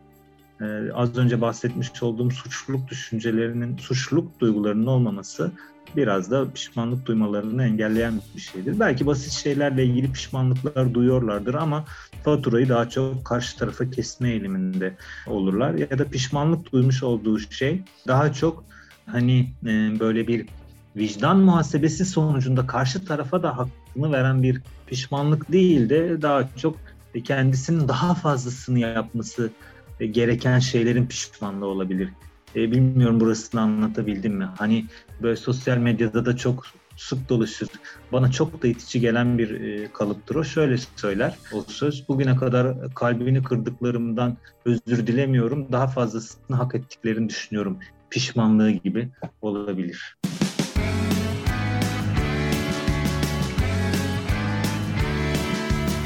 E, 0.60 0.64
az 0.94 1.18
önce 1.18 1.40
bahsetmiş 1.40 2.02
olduğum 2.02 2.30
suçluluk 2.30 2.88
düşüncelerinin, 2.88 3.76
suçluluk 3.76 4.40
duygularının 4.40 4.86
olmaması 4.86 5.52
biraz 5.96 6.30
da 6.30 6.50
pişmanlık 6.50 7.06
duymalarını 7.06 7.64
engelleyen 7.64 8.20
bir 8.36 8.40
şeydir. 8.40 8.80
Belki 8.80 9.06
basit 9.06 9.32
şeylerle 9.32 9.84
ilgili 9.84 10.12
pişmanlıklar 10.12 10.94
duyuyorlardır 10.94 11.54
ama 11.54 11.84
faturayı 12.24 12.68
daha 12.68 12.88
çok 12.88 13.24
karşı 13.24 13.58
tarafa 13.58 13.90
kesme 13.90 14.30
eğiliminde 14.30 14.96
olurlar. 15.26 15.74
Ya 15.74 15.98
da 15.98 16.04
pişmanlık 16.04 16.72
duymuş 16.72 17.02
olduğu 17.02 17.38
şey 17.38 17.82
daha 18.06 18.32
çok 18.32 18.64
hani 19.06 19.52
e, 19.66 20.00
böyle 20.00 20.28
bir 20.28 20.46
vicdan 20.96 21.38
muhasebesi 21.38 22.04
sonucunda 22.04 22.66
karşı 22.66 23.04
tarafa 23.04 23.42
da 23.42 23.56
hakkını 23.56 24.12
veren 24.12 24.42
bir 24.42 24.62
pişmanlık 24.86 25.52
değil 25.52 25.88
de 25.88 26.22
daha 26.22 26.48
çok 26.56 26.76
kendisinin 27.24 27.88
daha 27.88 28.14
fazlasını 28.14 28.78
yapması 28.78 29.50
gereken 30.00 30.58
şeylerin 30.58 31.06
pişmanlığı 31.06 31.66
olabilir. 31.66 32.08
E, 32.56 32.70
bilmiyorum 32.70 33.20
burasını 33.20 33.60
anlatabildim 33.60 34.34
mi? 34.34 34.48
Hani 34.58 34.84
böyle 35.22 35.36
sosyal 35.36 35.76
medyada 35.76 36.26
da 36.26 36.36
çok 36.36 36.66
sık 36.96 37.28
dolaşır. 37.28 37.68
Bana 38.12 38.30
çok 38.30 38.62
da 38.62 38.68
itici 38.68 39.00
gelen 39.00 39.38
bir 39.38 39.60
e, 39.60 39.92
kalıptır 39.92 40.34
o. 40.34 40.44
Şöyle 40.44 40.76
söyler 40.96 41.34
o 41.52 41.62
söz. 41.62 42.08
Bugüne 42.08 42.36
kadar 42.36 42.94
kalbini 42.94 43.42
kırdıklarımdan 43.42 44.36
özür 44.64 45.06
dilemiyorum. 45.06 45.72
Daha 45.72 45.86
fazlasını 45.86 46.56
hak 46.56 46.74
ettiklerini 46.74 47.28
düşünüyorum. 47.28 47.78
Pişmanlığı 48.10 48.70
gibi 48.70 49.08
olabilir. 49.42 50.16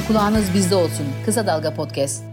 Kulağınız 0.08 0.54
bizde 0.54 0.74
olsun. 0.74 1.06
Kısa 1.24 1.46
Dalga 1.46 1.74
Podcast. 1.74 2.29